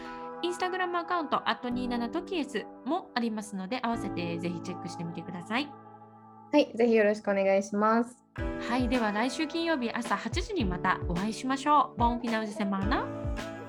[0.43, 5.69] インスタグラムアカウント @27tokies もありますので合わせてぜひチェックしてみてください。
[6.53, 8.19] はい、ぜひよろしくお願いします。
[8.69, 11.99] はいでは来週金曜日朝8時にまたお会いしましょう。
[11.99, 13.05] ボンフィナウジセマーナ。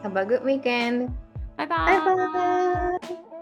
[0.03, 1.09] Have a good weekend!
[1.55, 1.95] バイババイ。
[1.95, 2.97] イバ
[3.29, 3.32] イ